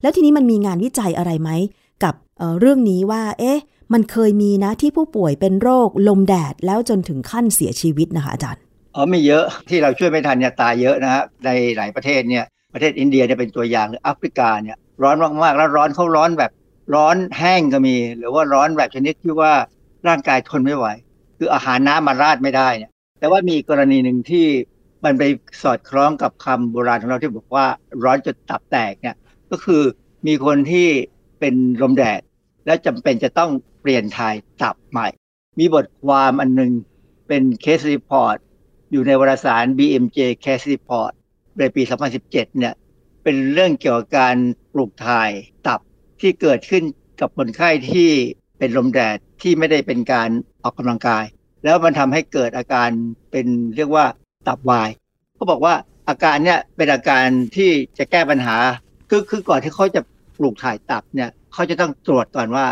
[0.01, 1.49] แล้วทีนี้มันมีงานวิจัยอะไรไหม
[2.03, 3.59] กับเเรื่องนี้ว่า เอ๊ะ
[3.93, 8.61] มันเคยมีนะที่ผู้ป่วยเป็นโรคลมแดดแล้วจนถึงขั้นเสียชีวิตนะคะอาจารย์
[8.95, 16.51] อ๋อมีเยอะที่เราช่วยไม่ทันเนี่ยตายเยอะนะฮะในหลายประเทศเนี่ยประเทศอินเดียเนี่ยเป็นตัวอย่างหรือแอฟริกาเนี่ยร้อนมากๆแล้วร้อนเขาร้อนแบบ
[16.95, 19.53] ร้อนแห้งก็มี หรือว่าร้อนแบบชนิดที่ว่า
[20.07, 20.87] ร่างกายทนไม่ไหว
[21.37, 24.47] คืออาหารน้ำมาราดไม่ได้เนี่ยแต่ว่ามีกรณีหนึ่งที่
[25.05, 25.23] มันไป
[25.63, 27.65] สอดคล้องกับคำโบราณของเราที่บอกว่า
[28.03, 29.15] ร้อนจนตับแตกเนี่ย
[29.51, 29.83] ก็คือ
[30.27, 30.87] มีคนที่
[31.39, 32.21] เป็นลมแดด
[32.65, 35.07] และจำเป็นจะต้องเปลี่ยนถ่ายตับใหม่
[35.59, 36.71] มีบทความอันหนึ่ง
[37.27, 38.37] เป็น case report
[38.91, 41.11] อยู่ในวารสาร BMJ Case Report
[41.59, 41.81] ในปี
[42.19, 42.73] 2017 เนี่ย
[43.23, 44.35] เป็นเรื่องเกี่ยวกับการ
[44.73, 45.29] ปลูกถ่าย
[45.67, 45.79] ตับ
[46.21, 46.83] ที่เกิดขึ้น
[47.19, 48.09] กับคนไข้ที่
[48.59, 50.29] เป็นลมแดดที่ไม่ได้เป็นการ
[50.63, 51.25] ออกกำลังกาย
[51.63, 52.89] แล้วมันทำให้เกิดอาการ
[53.31, 54.05] เป็นเรียกว่า
[54.47, 54.89] ตับวาย
[55.35, 55.75] เขาบอกว่า
[56.09, 58.57] อาการเนี่ยเป็นอาการที่จะแก้ปัญหา
[59.09, 60.01] คือคือก่อนที่เขาจะ
[60.37, 62.65] ปลูกถ่ายตับเนี่ยเขาจะต้องตรวจก่อนว่า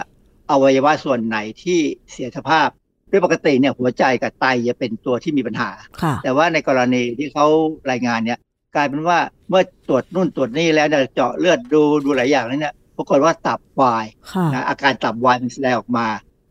[0.51, 1.79] อวัยวะส่วนไหนที่
[2.11, 2.67] เสียสภาพ
[3.11, 5.69] ด้วยปกติเนี่ยหัวใจกับไตจะเป็นตัวที่มีปัญหา
[6.01, 7.45] ค่ะแต่ว่าในกรณีที่เขา
[7.91, 8.39] รายงานเนี่ย
[8.75, 9.19] กลายเป็นว่า
[9.49, 16.07] เมื่อตรวจนู่นตรวจนี่แล้วเนี่ยเจาะเลือดดูดูหลายอย่างแล้วเนี่ยปรากฏว่าตับวายค่ะนะอาการตับวายมันแสดงออกมา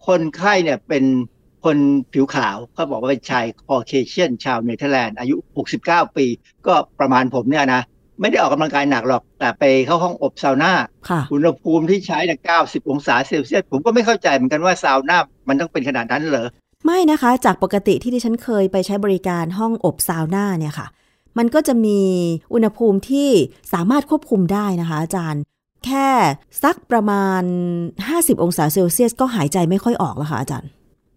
[0.07, 1.05] คนไข้เนี่ยเป็น
[1.65, 1.77] คน
[2.13, 5.37] ผิวขาวเขาบอกว่าเป็นชายคอเคเชียนชาวเนเธอร์แลนด์อายุ
[5.77, 6.27] 69 ปี
[6.67, 7.83] ก็ประมาณผมเนี่ยนะ
[8.21, 10.73] ไม่ได้ออกกำลังกายหนักหรอก แต่ไปเข้าห้องอบซาวน่า
[11.09, 16.49] ค่ะอุณหภูมิที่ใช้เนี่ย90องศาเซลเซียส ผมก็ไม่เข้าใจเหมือนกันว่าซาวน่ามันต้องเป็นขนาดนั้นเหรอ
[16.85, 20.87] ไม่นะคะ จากปกติที่ดิฉันเคยไปใช้บริการห้องอบซาวน่าเนี่ยค่ะ
[21.39, 22.01] มันก็จะมี
[22.55, 23.29] อุณหภูมิที่
[23.73, 25.43] สามารถควบคุมได้นะคะอาจารย์
[25.87, 26.09] แค่
[26.65, 27.43] สักประมาณ
[27.93, 30.71] 50 องศาเซลเซียส ก็หายใจไม่ค่อยออกแล้วค่ะอาจารย์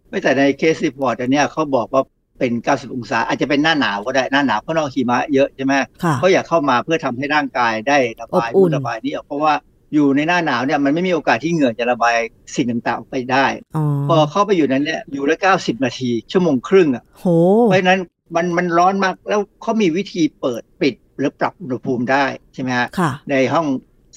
[0.10, 2.04] ไม่แต่ใน case report อันเนี้ยเขาบอกว่า
[2.40, 5.74] เป็น 90 องศา อาจจะเป็นหน้าหนาวก็ได้หน้าหนาวเพราะนอกหิมะเยอะใช่ไหม
[6.04, 9.54] ค่ะเขาอยากเข้ามาเพื่อทำให้ร่างกายได้ระบายอบอุ่นระบายนี่ออกเพราะว่า
[9.94, 12.16] อยู่ในหน้าหนาวเนี่ยมันไม่มีโอกาสที่เหงื่อจะระบาย
[12.56, 17.26] สิ่งต่างๆออกไปได้อ๋อพอเข้าไปอยู่นั้นเนี่ยอยู่แล้ว90 นาที ชั่วโมงครึ่งอะโห
[17.66, 18.00] เพราะฉะนั้น
[18.36, 23.68] มันมันร้อนมากแล้วเขามีวิธีเปิดปิดหรือปรับอุณหภูมิได้ใช่ไหมฮะค่ะในห้อง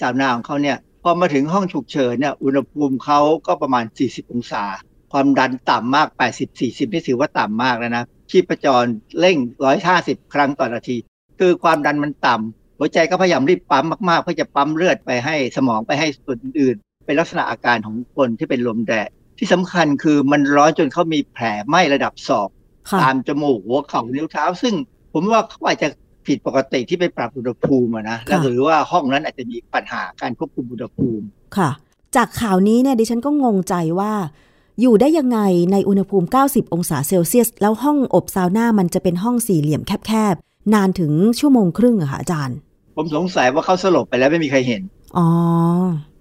[0.00, 4.64] สาวนาของเขาเนี่ยพอมาถึงห้องฉุกเฉินเนี่ยอุณหภูมิเขาก็ประมาณ 40 องศา
[5.12, 8.84] ความดันต่ำมาก 80 40 นี่ถือว่าต่ำมากแล้วนะชีพจร
[9.20, 9.36] เร่ง
[9.84, 10.96] 150 ครั้งต่อนาที
[11.40, 19.08] คือความดันมันต่ำหัวใจก็พยายามรีบปั๊มมากๆ เพื่อจะปั๊มเลือดไปให้สมองไปให้ส่วนอื่นๆเป็นลักษณะอาการของคนที่เป็นลมแดด
[19.38, 22.48] ที่สำคัญคือมันร้อนจนเขามีแผลไหม้ระดับศอก
[22.90, 24.74] ค่ะตามจมูกหัวเข่านิ้วเท้า ซึ่ง
[25.12, 25.88] ผมว่าเขาอาจจะ
[26.26, 31.24] ผิดปกติที่ไปปรับอุณหภูมิอะนะแล้วหรือว่าห้องนั้นอาจจะมีปัญหาการควบคุมอุณหภูมิ
[31.56, 31.70] ค่ะ
[32.16, 34.12] จากข่าวนี้เนี่ยดิฉันก็งงใจว่า
[34.80, 35.38] อยู่ได้ยังไง
[35.72, 42.56] ในอุณหภูมิ 90 องศาเซลเซียส แล้วห้องอบซาวน่ามันจะเป็นห้องสี่เหลี่ยมแคบๆ นานถึงชั่วโมงครึ่งอะค่ะอาจารย์
[42.96, 44.82] ผมสงสัยว่าเขาสลบไปแล้วไม่มีใครเห็น
[45.16, 45.28] อ๋อ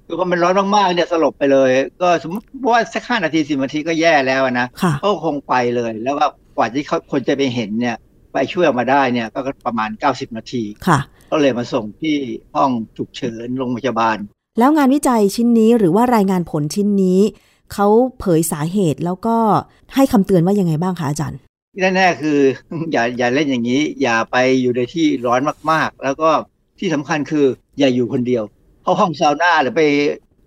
[0.05, 1.70] คือพอมันร้อนมากๆเนี่ยสลบไปเลย
[2.01, 6.26] ก็สมมติว่าสักห้านาทีสิบนาทีก็แย่แล้วนะค่ะเขาคงไปเลย แล้วก็
[6.57, 7.95] กว่าที่เขาคนจะไปเห็นเนี่ย
[8.34, 10.99] ไปช่วยออกมาได้เนี่ยก็ประมาณ 90 นาทีค่ะ
[11.32, 12.16] ก็เลยมาส่งที่
[12.55, 14.18] ห้องฉุกเฉินโรงพยาบาล
[14.60, 17.20] แล้วงานวิจัยชิ้นนี้หรือว่ารายงานผลชิ้นนี้
[17.74, 17.88] เขา
[18.20, 19.36] เผยสาเหตุแล้วก็
[19.96, 21.40] ให้คำเตือนว่ายังไงบ้างคะอาจารย์
[21.80, 22.40] แน่ๆคือ
[22.92, 25.40] อย่าอย่าเล่นอย่างนี้ อย่าไปอยู่ในที่ร้อน
[25.72, 26.30] มากๆ แล้วก็
[26.80, 27.46] ที่สำคัญคือ
[27.80, 28.44] อย่าอยู่คนเดียว
[28.84, 29.82] เพราะห้องซาวน่าหรือไป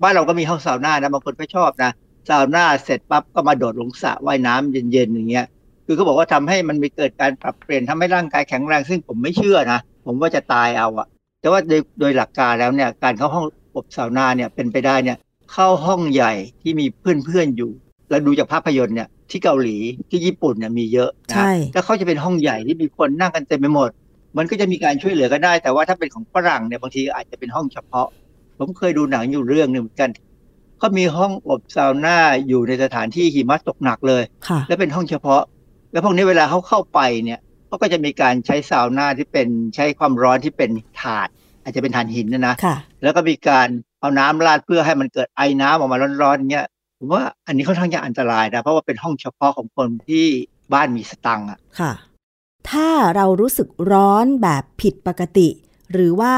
[0.02, 1.90] บ้านเราก็มีห้องซาวน่านะบางคนก็ชอบนะ
[2.28, 5.46] ซาวน่าเสร็จปั๊บก็มาโดดลงสระว่ายน้ำเย็นๆอย่างเงี้ย
[5.86, 11.06] คือเขาบอกว่าทำให้มันมีเกิดการปรับเปลี่ยนทำให้ร่างกายแข็งแรง ซึ่งผมไม่เชื่อนะผมว่าจะตายเอาอะ
[11.40, 13.46] แต่ว่าโดยโดยหลักการแล้วเนี่ยการเข้าห้อง
[13.76, 15.16] อบซาวน่าเนี่ยเป็นไปได้เนี่ย
[15.52, 16.32] เข้าห้องใหญ่
[16.62, 17.72] ที่มีเพื่อนๆอยู่
[18.10, 19.76] แล้วดูจากภาพยนตร์เนี่ยที่เกาหลี
[20.10, 23.90] ที่ญี่ปุ่นเนี่ยมีเยอะนะใช่แล้วเขาจะเป็นห้องใหญ่ที่มีคนนั่งกันเต็มไปหมด
[24.36, 28.08] มันก็จะมีการช่วยเหลือกันได้ แต่ว่าถ้าเป็นของฝรั่งเนี่ยบางทีอาจจะเป็นห้องเฉพาะ
[28.58, 30.10] ผมเคยดูหนังอยู่เรื่องหนึ่งเหมือนกัน
[30.78, 35.42] เขามีห้องอบซาวน่าอยู่ในสถานที่หิมะตกหนักเลยค่ะและเป็นห้องเฉพาะ
[35.92, 41.28] แล้วพวกนี้เวลาเขาเข้าไปเนี่ยเขาก็จะมีการใช้ซาวน่าที่เป็นใช้ความร้อนที่เป็นถ่าน
[41.62, 43.68] อาจจะเป็นถ่านหินนะนะค่ะแล้วก็มีการ
[44.02, 46.66] เอาน้ำราดเพื่อให้มันเกิดไอน้ำออกมาร้อนๆเงี้ย
[46.98, 50.26] ผมว่าอันนี้ค่อนข้างจะอันตรายนะ เพราะว่าเป็นห้องเฉพาะของคนที่
[50.72, 51.92] บ้านมีสตังค์อะค่ะ
[52.70, 55.48] ถ้าเรารู้สึกร้อนแบบผิดปกติ
[55.92, 56.34] หรือว่า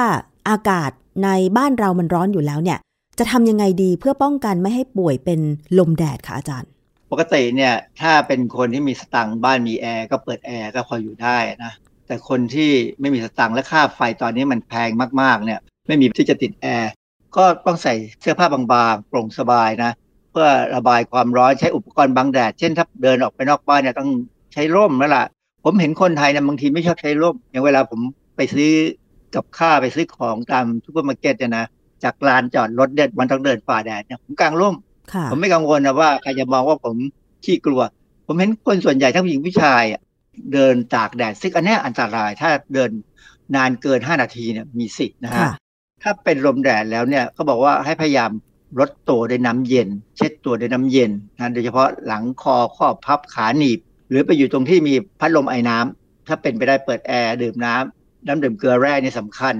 [0.49, 0.91] อากาศ
[1.25, 2.79] ในบ้านเรามันร้อนอยู่แล้วเนี่ย
[3.19, 5.41] จะทำยังไงดีเพื่อป้องกันไม่ให้ป่วยเป็น
[5.79, 6.71] ลมแดดคะอาจารย์
[7.11, 11.73] ปกติเนี่ยถ้าเป็นคนที่มีสตังค์บ้านมีแอร์ก็เปิดแอร์ก็พออยู่ได้นะ
[12.07, 14.91] แต่คนที่ไม่มีสตังค์และค่าไฟตอนนี้มันแพง
[15.21, 16.91] มากๆเนี่ย ไม่มีที่จะติดแอร์
[17.37, 18.63] ก็ต้องใส่เสื้อผ้าบา
[18.93, 19.93] งๆโปร่งสบายนะ
[20.31, 24.11] เพื่อระบายความร้อนใช้อุปกรณ์บังแดด เช่นถ้าเดินออกไปนอกบ้านเนี่ยต้อง
[24.53, 25.25] ใช้ร่มแล้วล่ะ
[25.65, 28.01] ผมเห็นคนไทยเนี่ยบางทีไม่ชอบใช้ร่ม อย่างเวลาผม
[28.37, 28.71] ไปซื้อ
[29.35, 31.67] กับข้าวไปซื้อของตามซูเปอร์มาร์เก็ตเนี่ยนะ
[32.05, 34.75] จากลานจอดรถเด็ดมันต้องเดินฝ่าแดดเนี่ยผมกางร่ม
[35.13, 36.97] ค่ะผมไม่กังวลนะว่าใครจะมองว่าผม
[37.45, 37.83] ขี้กลัว
[38.27, 40.01] ผมเห็นคนส่วนใหญ่ทั้งผู้หญิงผู้ชายอะ
[40.53, 42.91] เดินตากแดดซึ่งอันเนี้ยอันตรายถ้าเดิน
[43.57, 45.53] นานเกิน5นาทีเนี่ยมีสิทธิ์นะฮะค่ะ
[46.05, 48.31] ถ้าเป็นลมแดดแล้วเนี่ยเขาบอกว่าให้พยายาม
[48.81, 53.79] ลดตัวด้วยน้ำเย็น เช็ดตัวด้วยน้ำเย็นนะโดยเฉพาะหลังคอข้อพับขาหนีบ
[54.11, 59.55] หรือไปอยู่ตรงที่มีพัดลมไอ้น้ำถ้าเป็นไปได้เปิดแอร์ดื่มน้ำน้ำดื่มเกลือแร่เนี่ยสำคัญ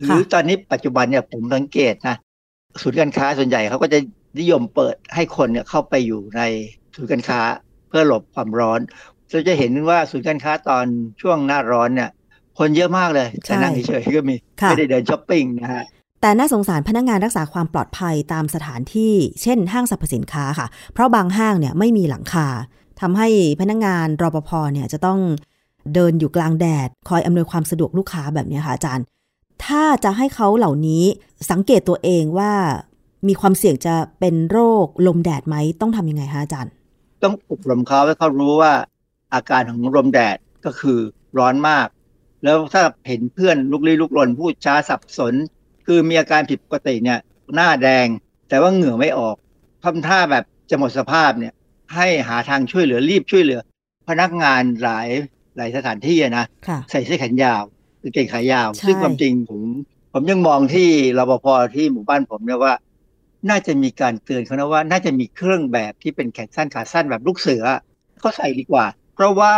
[0.00, 2.16] หรือตอนนี้ปัจจุบันเนี่ยผมสังเกตนะ
[2.82, 3.98] ศูนย์การค้าส่วนใหญ่เขาก็จะ
[4.40, 6.42] นิยมเปิดให้คนเนี่ยเข้าไปอยู่ใน
[6.94, 7.40] ศูนย์การค้า
[7.88, 8.80] เพื่อหลบความร้อน
[9.30, 10.86] เราจะเห็นว่าศูนย์การค้าตอน
[11.20, 12.10] ช่วงหน้าร้อนเนี่ย
[12.58, 15.84] คนเยอะมากเลยใช่แต่นั่งเฉยๆก็มีค่ะไม่ได้เดินช้อปปิ้งนะฮะ
[16.20, 22.48] แต่น่าสงสารพนักงานรักษาความปลอดภัยตามสถานที่ เช่น ห้างสรรพสินค้าค่ะ เพราะบางห้างเนี่ยไม่มีหลังคา
[23.00, 23.28] ทำให้
[23.60, 25.20] พนักงานรปภเนี่ยจะต้อง
[25.94, 29.04] เดินอยู่กลางแดด คอยอำนวยความสะดวกลูกค้าแบบเนี้ยค่ะอาจารย์
[29.64, 31.04] ถ้าจะให้เขาเหล่านี้
[31.50, 32.52] สังเกตตัวเองว่า
[33.28, 36.72] มีความเสี่ยงจะเป็นโรคลมแดดไหมต้องทำยังไงคะอาจารย์
[37.22, 38.72] ต้องอบรมเขาให้เขารู้ว่า
[39.34, 40.98] อาการของลมแดดก็คือ
[41.38, 41.86] ร้อนมาก
[42.44, 45.34] แล้วถ้าเห็นเพื่อนลุกลี้ลุกลนพูดช้าสับสน
[45.86, 47.18] คือมีอาการผิดปกติเนี่ย
[47.54, 48.06] หน้าแดง
[48.48, 49.36] แต่ว่าเหงื่อไม่ออก
[49.84, 51.52] ทำท่าแบบจะหมดสภาพเนี่ย
[51.94, 53.60] ให้หาทางช่วยเหลือรีบช่วยเหลือ
[54.08, 55.08] พนักงานหลาย
[55.56, 57.62] หลายสถานที่อะนะค่ะใส่เสื้อแขนยาว
[58.02, 59.60] กางเกงขายาวใช่ซึ่งความจริงผม
[60.12, 60.88] ผมยังมองที่
[61.18, 62.74] รปภที่หมู่บ้านผมเนี่ยว่า
[63.50, 67.64] น่าจะมีการเตือนเขานะว่า น่าจะมีเครื่องแบบที่เป็นแขนสั้นขาสั้นแบบลูกเสือ
[68.20, 68.84] เขาใส่ดีกว่า
[69.14, 69.52] เพราะว่า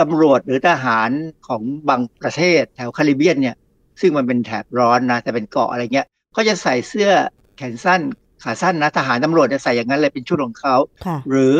[0.00, 1.10] ตำรวจหรือทหาร
[1.48, 3.56] ของบางประเทศแถวคาริเบียนเนี่ย
[4.00, 7.10] ซึ่งมันเป็นแถบร้อนนะ แต่เป็นเกาะอะไรเงี้ยเขาจะใส่เสื้อ
[7.56, 8.00] แขนสั้น
[8.44, 10.76] ขาสั้นนะทหารตำรวจจะใส่อย่างนั้นเลยเป็นชุดของเขา
[11.06, 11.54] ค่ะหรือ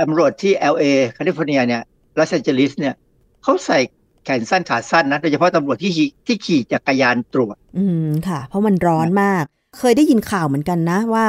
[0.00, 1.82] ตำรวจที่ LA แคลิฟอร์เนียเนี่ย
[2.18, 2.94] ลอสแอนเจลิสเนี่ย
[3.42, 3.78] เขาใส่
[4.24, 9.44] แขนสั้นขาสั้นนะโดยเฉพาะตำรวจที่ขี่ที่ขี่จักรยานตรวจ อืมค่ะ เพราะมันร้อนมาก
[9.78, 11.26] เคยได้ยินข่าวเหมือนกันนะว่า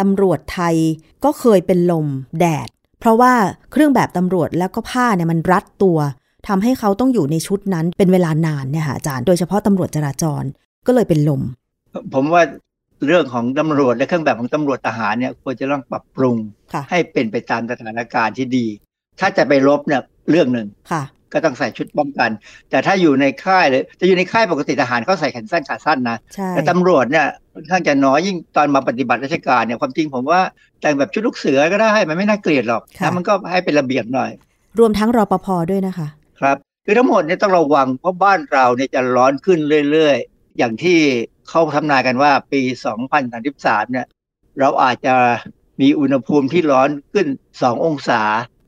[0.00, 0.76] ตำรวจไทย
[1.24, 2.06] ก็เคยเป็นลม
[2.40, 2.68] แดด
[3.04, 3.34] เพราะว่า
[3.72, 5.98] เครื่องแบบตำรวจแล้วก็ผ้าเนี่ยมันรัดตัว
[6.48, 10.42] ทำให้เขาต้องอยู่ในชุดนั้นเป็นเวลานานเนี่ยค่ะอาจารย์ โดยเฉพาะตำรวจจราจร
[10.86, 11.42] ก็เลยเป็นลม
[12.14, 12.42] ผมว่า
[13.06, 16.36] เรื่องของตำรวจและเครื่องแบบของตำรวจทหารเนี่ยควรจะต้องปรับปรุง
[16.72, 18.66] ค่ะให้เป็นไปตามสถานการณ์ที่ดี
[19.20, 21.02] ถ้าจะไปรบเนี่ยเรื่องหนึ่งค่ะ
[21.34, 22.30] ก็ต้องใส่ชุดป้องกัน
[22.70, 30.40] แต่ถ้าอยู่ในค่ายเลยจะอยู่ในค่ายปกติทหารเขาใส่แขนสั้นขาสั้นนะใช่แต่ตำรวจเนี่ยค่อนข้างจะน้อยยิ่งตอนมาปฏิบัติราชการเนี่ยความจริงผมว่า
[30.80, 34.30] แต่งแบบชุดลูกเสือก็ได้มันไม่น่าเกลียดหรอกนะมันก็ให้เป็นระเบียบหน่อย
[34.78, 36.08] รวมทั้งรปภด้วยนะคะ
[36.40, 39.58] ครับคือทั้งหมดเนี่ยต้องระวังเพราะบ้านเราเนี่ยจะร้อนขึ้น
[39.90, 40.98] เรื่อยๆ อย่างที่
[41.48, 42.60] เขาทำนายกันว่าปี
[43.26, 44.06] 2033 เนี่ย
[44.60, 45.14] เราอาจจะ
[45.80, 47.26] มีอุณหภูมิที่ร้อนขึ้น
[47.60, 48.22] 2 องศา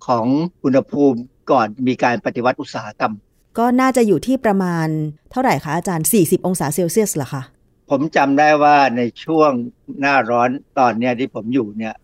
[0.07, 0.27] ของ
[0.65, 1.19] อุณหภูมิ
[1.51, 3.13] ก่อนมีการปฏิวัติอุตสาหกรรม
[3.59, 4.89] ก็น่าจะอยู่ที่ประมาณ
[5.31, 7.43] เท่าไหร่คะอาจารย์ 40 องศาเซลเซียสเหรอคะ
[7.91, 9.51] ผมจำได้ว่าในช่วง
[10.01, 11.95] หน้าร้อนตอนเนี้ยที่ผมอยู่เนี่ย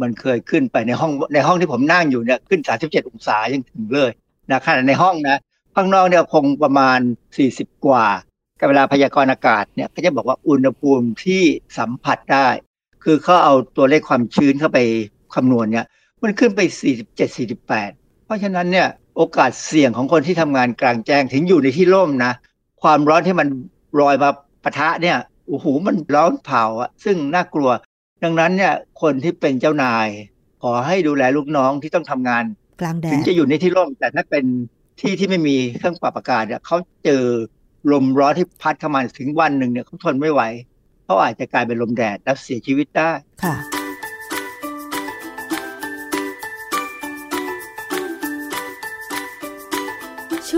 [0.00, 4.10] มันเคยขึ้นไปในห้องในห้องที่ผมนั่งอยู่เนี่ยขึ้น 37 องศายังถึงเลย
[4.50, 5.38] นะขนาดในห้องนะ
[5.74, 6.98] ข้างนอกเนี่ยคงประมาณ
[7.42, 8.06] 40 กว่า
[8.58, 11.42] กับเวลาพยากรณ์อากาศเนี่ยก็จะบอกว่าอุณหภูมิที่
[11.78, 12.48] สัมผัสได้
[13.04, 14.78] คือเขาเอาตัวเลขความชื้นเข้าไป
[15.34, 15.86] คำนวณเนี่ย
[16.22, 16.60] มันขึ้นไป
[16.98, 17.72] 47 48เพ
[18.30, 22.32] ราะฉะนั้นเนี่ยโอกาสเสี่ยงของคนที่ทำงานกลางแจ้งถึงอยู่ในที่ร่มนะ
[22.82, 23.48] ความร้อนที่มัน
[24.00, 24.30] ลอยมา
[24.64, 25.18] ปะทะเนี่ย
[25.48, 27.70] โอ้โหมันร้อนเผาอะซึ่งน่ากลัว
[28.22, 28.72] ดังนั้นเนี่ย
[29.02, 30.06] คนที่เป็นเจ้านาย
[30.62, 32.44] ขอให้ดูแลลูกน้องที่ต้องทำงาน
[32.80, 34.44] กลางแดถึงดจะอยู่ในที่ร่มแต่ถ้าเป็น
[35.00, 37.24] ที่ที่ไม่มีเครื่องปรับอากาศเนี่ยเขาเจอ
[37.92, 40.42] ลมร้อนที่พัดเข้ามาถึงวันหนึ่งเนี่ยเขาทนไม่ไหว
[41.04, 43.10] เขาอาจจะกลายเป็นลมแดดแล้วเสียชีวิตได้
[43.42, 43.79] ค่ะ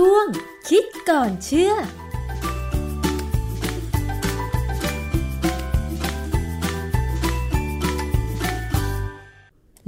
[0.05, 0.27] ช่วง
[0.69, 1.77] คิดก่อนเชื่อแ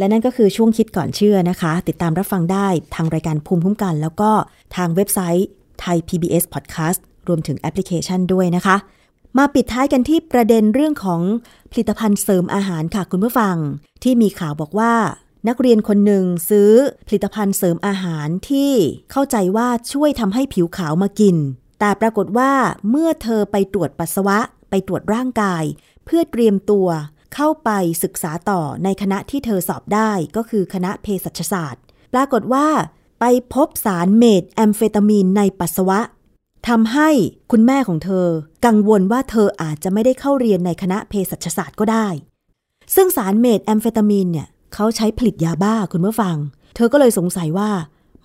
[0.00, 4.30] ละนั่นก็คือช่วงคิดก่อนเชื่อนะคะ ติดตามรับฟังได้ทางรายการภูมิคุ้มกัน แล้วก็
[4.76, 5.48] ทางเว็บไซต์
[5.80, 6.98] ไทย PBS Podcast
[7.28, 8.76] รวมถึงแอปพลิเคชันด้วยนะคะ
[9.38, 11.20] มาปิดท้ายกันที่ประเด็นเรื่องของ
[11.70, 13.56] ผลิตภัณฑ์เสริมอาหารค่ะคุณผู้ฟัง
[14.02, 14.92] ที่มีข่าวบอกว่า
[15.48, 16.72] นักเรียนคนหนึ่งซื้อ
[17.06, 18.72] ผลิตภัณฑ์เสริมอาหารที่
[19.10, 21.36] เข้าใจว่าช่วยทำให้ผิวขาวมากิน
[21.80, 22.52] แต่ปรากฏว่า
[22.90, 24.38] เมื่อเธอไปตรวจปัสสาวะ
[24.70, 25.64] ไปตรวจร่างกาย
[26.04, 26.88] เพื่อเตรียมตัว
[27.34, 27.70] เข้าไป
[28.02, 31.82] ศึกษาต่อในคณะที่เธอสอบได้ก็คือคณะเภสัชศาสตร์
[32.14, 32.66] ปรากฏว่า
[33.20, 33.24] ไป
[33.54, 36.00] พบสารเมทแอมเฟตามีนในปัสสาวะ
[36.68, 37.10] ทำให้
[37.50, 38.26] คุณแม่ของเธอ
[38.66, 42.08] กังวลว่าเธออาจจะไม่ได้เข้าเรียนในคณะเภสัชศาสตร์ก็ได้
[42.94, 46.36] ซึ่งสารเมทแอมเฟตามีนเนี่ย เขาใช้ผลิตยาบ้าคุณผู้ฟัง
[46.74, 47.70] เธอก็เลยสงสัยว่า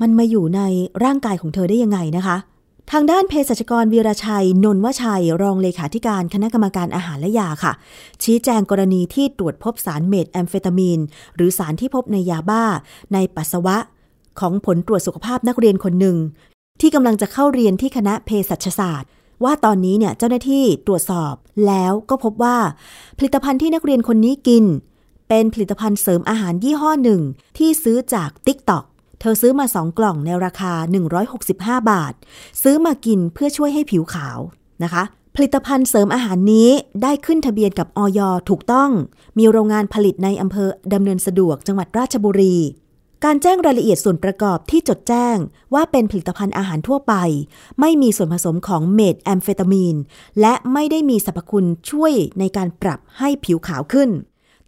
[0.02, 0.62] มันมาอยู่ใน
[1.04, 2.38] ร่างกายของเธอได้ยังไงนะคะ
[2.91, 7.74] ทางด้านเภสัชกรวีรชัย นนวชัย รองเลขาธิการคณะกรรมการอาหารและยาค่ะ
[8.24, 11.00] ชี้แจงกรณีที่ตรวจพบสารเมทแอมเฟตามีน
[11.36, 12.64] หรือสารที่พบในยาบ้า
[13.14, 13.78] ในปัสสาวะ
[14.39, 16.18] ของผลตรวจสุขภาพนักเรียนคนหนึ่ง
[16.82, 19.10] ที่กำลังจะเข้าเรียนที่คณะเภสัชศาสตร์
[19.43, 21.34] ว่าตอนนี้เนี่ยเจ้าหน้าที่ตรวจสอบ
[21.68, 22.58] แล้วก็พบว่า
[23.18, 24.66] ผลิตภัณฑ์ที่นักเรียนคนนี้กิน
[25.30, 27.21] เป็นผลิตภัณฑ์เสริมอาหารยี่ห้อหนึ่ง
[27.57, 28.86] ที่ซื้อจาก TikTok
[29.19, 30.73] เธอซื้อมา2กล่องในราคา
[31.32, 32.13] 165 บาท
[32.61, 34.39] ซื้อมากินเพื่อช่วยให้ผิวขาว
[34.84, 35.03] นะคะ
[35.36, 36.69] ผลิตภัณฑ์เสริมอาหารนี้
[37.03, 38.19] ได้ขึ้นทะเบียนกับออย
[38.49, 38.91] ถูกต้อง
[39.38, 42.57] มีโรงงานผลิตในอำเภอดำเนินสะดวกจังหวัดราชบุรี
[43.25, 45.38] การแจ้งรายละเอียดส่วนประกอบที่จดแจ้ง
[45.73, 47.13] ว่าเป็นผลิตภัณฑ์อาหารทั่วไป
[47.80, 49.95] ไม่มีส่วนผสมของเมทแอมเฟตามีน
[50.41, 54.11] และไม่ได้มีสรรพคุณช่วยในการปรับให้ผิวขาวขึ้น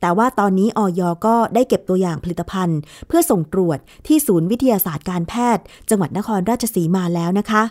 [0.01, 7.63] แต่ว่าตอนนี้ออยก็ได้เก็บตัวอย่างผลิตภัณฑ์ เพื่อส่งตรวจที่ศูนย์วิทยาศาสตร์การแพทย์ จังหวัดนครราชสีมาแล้วนะคะ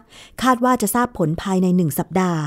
[0.42, 2.42] คาดว่าจะทราบผลภายในหนึ่งสัปดาห์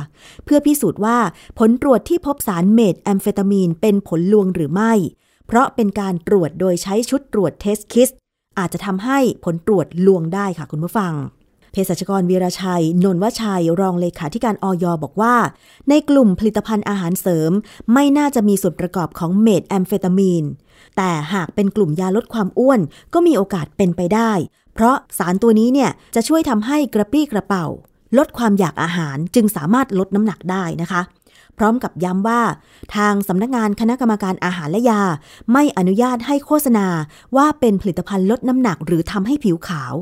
[0.45, 1.17] เพื่อพิสูจน์ว่า
[1.59, 4.93] ผลตรวจที่พบสารเมทแอมเฟตามีนเป็นผลลวงหรือไม่
[5.47, 8.09] เพราะเป็นการตรวจโดยใช้ชุดตรวจ test kit
[8.59, 11.13] อาจจะทำให้ผลตรวจลวงได้ค่ะคุณผู้ฟัง
[11.74, 15.36] เภสัชกรวีรชัย นลวชัย รองเลขาธิการอย.บอกว่า
[15.89, 17.51] ในกลุ่มผลิตภัณฑ์อาหารเสริม
[17.93, 20.43] ไม่น่าจะมีส่วนประกอบของเมทแอมเฟตามีน
[20.97, 22.80] แต่หากเป็นกลุ่มยาลดความอ้วน
[23.13, 24.32] ก็มีโอกาสเป็นไปได้
[24.74, 27.65] เพราะสารตัวนี้เนี่ยจะช่วยทำให้กระปรี้กระเป๋า
[28.17, 31.01] ลดความอยากอาหารจึงสามารถลดน้ำหนักได้นะคะ
[31.57, 32.41] พร้อมกับย้ำว่า
[32.95, 35.01] ทางสำนักงานคณะกรรมการอาหารและยา
[35.53, 36.88] ไม่อนุญาตให้โฆษณา
[37.36, 39.93] ว่าเป็นผลิตภัณฑ์ลดน้ำหนักหรือทำให้ผิวขาว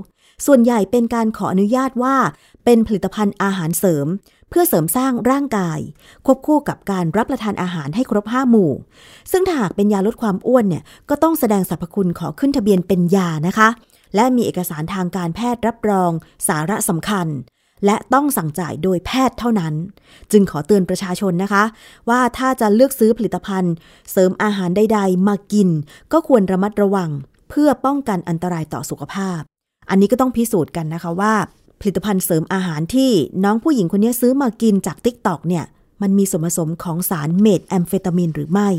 [0.45, 2.15] ส่วนใหญ่เป็นการขออนุญาตว่า
[2.65, 4.07] เป็นผลิตภัณฑ์อาหารเสริม
[4.49, 5.79] เพื่อเสริมสร้างร่างกาย
[6.25, 8.71] ควบคู่กับการรับประทานอาหารให้ครบห้าหมู่
[9.31, 13.69] ซึ่งถ้าหากเป็นยาลดความอ้วนเนี่ยก็ต้องแสดงสรรพคุณขอขึ้นทะเบียนเป็นยานะคะ
[14.15, 16.11] และมีเอกสารทางการแพทย์รับรอง
[16.47, 17.27] สาระสำคัญ
[17.85, 19.73] และต้องสั่งจ่ายโดยแพทย์เท่านั้น
[20.31, 21.63] จึงขอเตือนประชาชนนะคะ
[22.09, 23.73] ว่าถ้าจะเลือกซื้อผลิตภัณฑ์
[24.11, 25.69] เสริมอาหารใด ๆ มากิน
[26.11, 27.09] ก็ควรระมัดระวัง
[27.49, 29.41] เพื่อป้องกันอันตรายต่อสุขภาพ
[29.91, 31.33] อันนี้ก็ต้องพิสูจน์กันนะคะว่า
[31.81, 33.11] ผลิตภัณฑ์เสริมอาหารที่
[33.43, 35.65] น้องผู้หญิงคนนี้ซื้อมากินจาก t ิ k t o k เนี่ย
[36.01, 38.69] มันมีส่วนผสมของสารเมทแอมเฟตามีนหรือไม่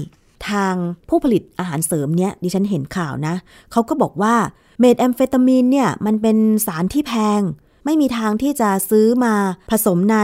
[0.49, 0.75] ทาง
[1.09, 3.35] ผู้ผลิตอาหารเสริมเนี่ยดิฉันเห็นข่าวนะ
[3.73, 4.35] เขาก็บอกว่า
[4.81, 6.37] เมทแอมเฟตามีนเนี่ยมันเป็น
[6.67, 7.41] สารที่แพง
[7.85, 9.35] ไม่มีทางที่จะซื้อมา
[9.71, 10.19] ผสมใน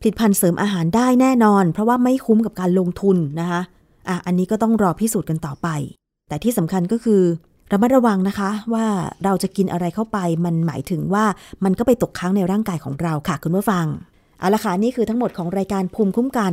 [0.00, 3.60] ผลิตภัณฑ์เสริมอาหารได้แน่นอน เพราะว่าไม่คุ้มกับการลงทุนนะคะ
[4.08, 5.68] อะอันนี้ก็ต้องรอพิสูจน์กันต่อไป
[6.28, 7.22] แต่ที่สำคัญก็คือ
[7.72, 8.86] ระมัดระวังนะคะว่า
[9.24, 11.24] เราจะกินอะไรเข้าไปมันหมายถึงว่า
[11.64, 13.86] มันก็ไปตกค้างในร่างกายของเราค่ะ คุณผู้ฟัง
[14.40, 16.52] เอาละค่ะนี่คือทั้งหมดของรายการภูมิคุ้มกัน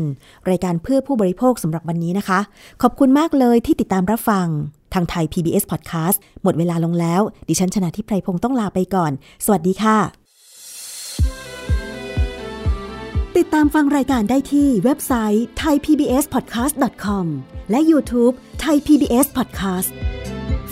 [0.50, 2.40] รายการเพื่อผู้บริโภคสำหรับวันนี้นะคะ
[2.82, 4.48] ขอบคุณมากเลยที่ติดตามรับฟัง
[4.94, 9.12] ทางไทย PBS Podcast หมดเวลาลงแล้ว ดิฉันชนะทิพไพรพงศ์ต้องลาไปก่อน
[9.46, 9.98] สวัสดีค่ะ
[13.38, 17.26] ติดตามฟังรายการได้ที่เว็บไซต์ thaipbspodcast.com
[17.72, 19.92] และ YouTube Thai PBS Podcast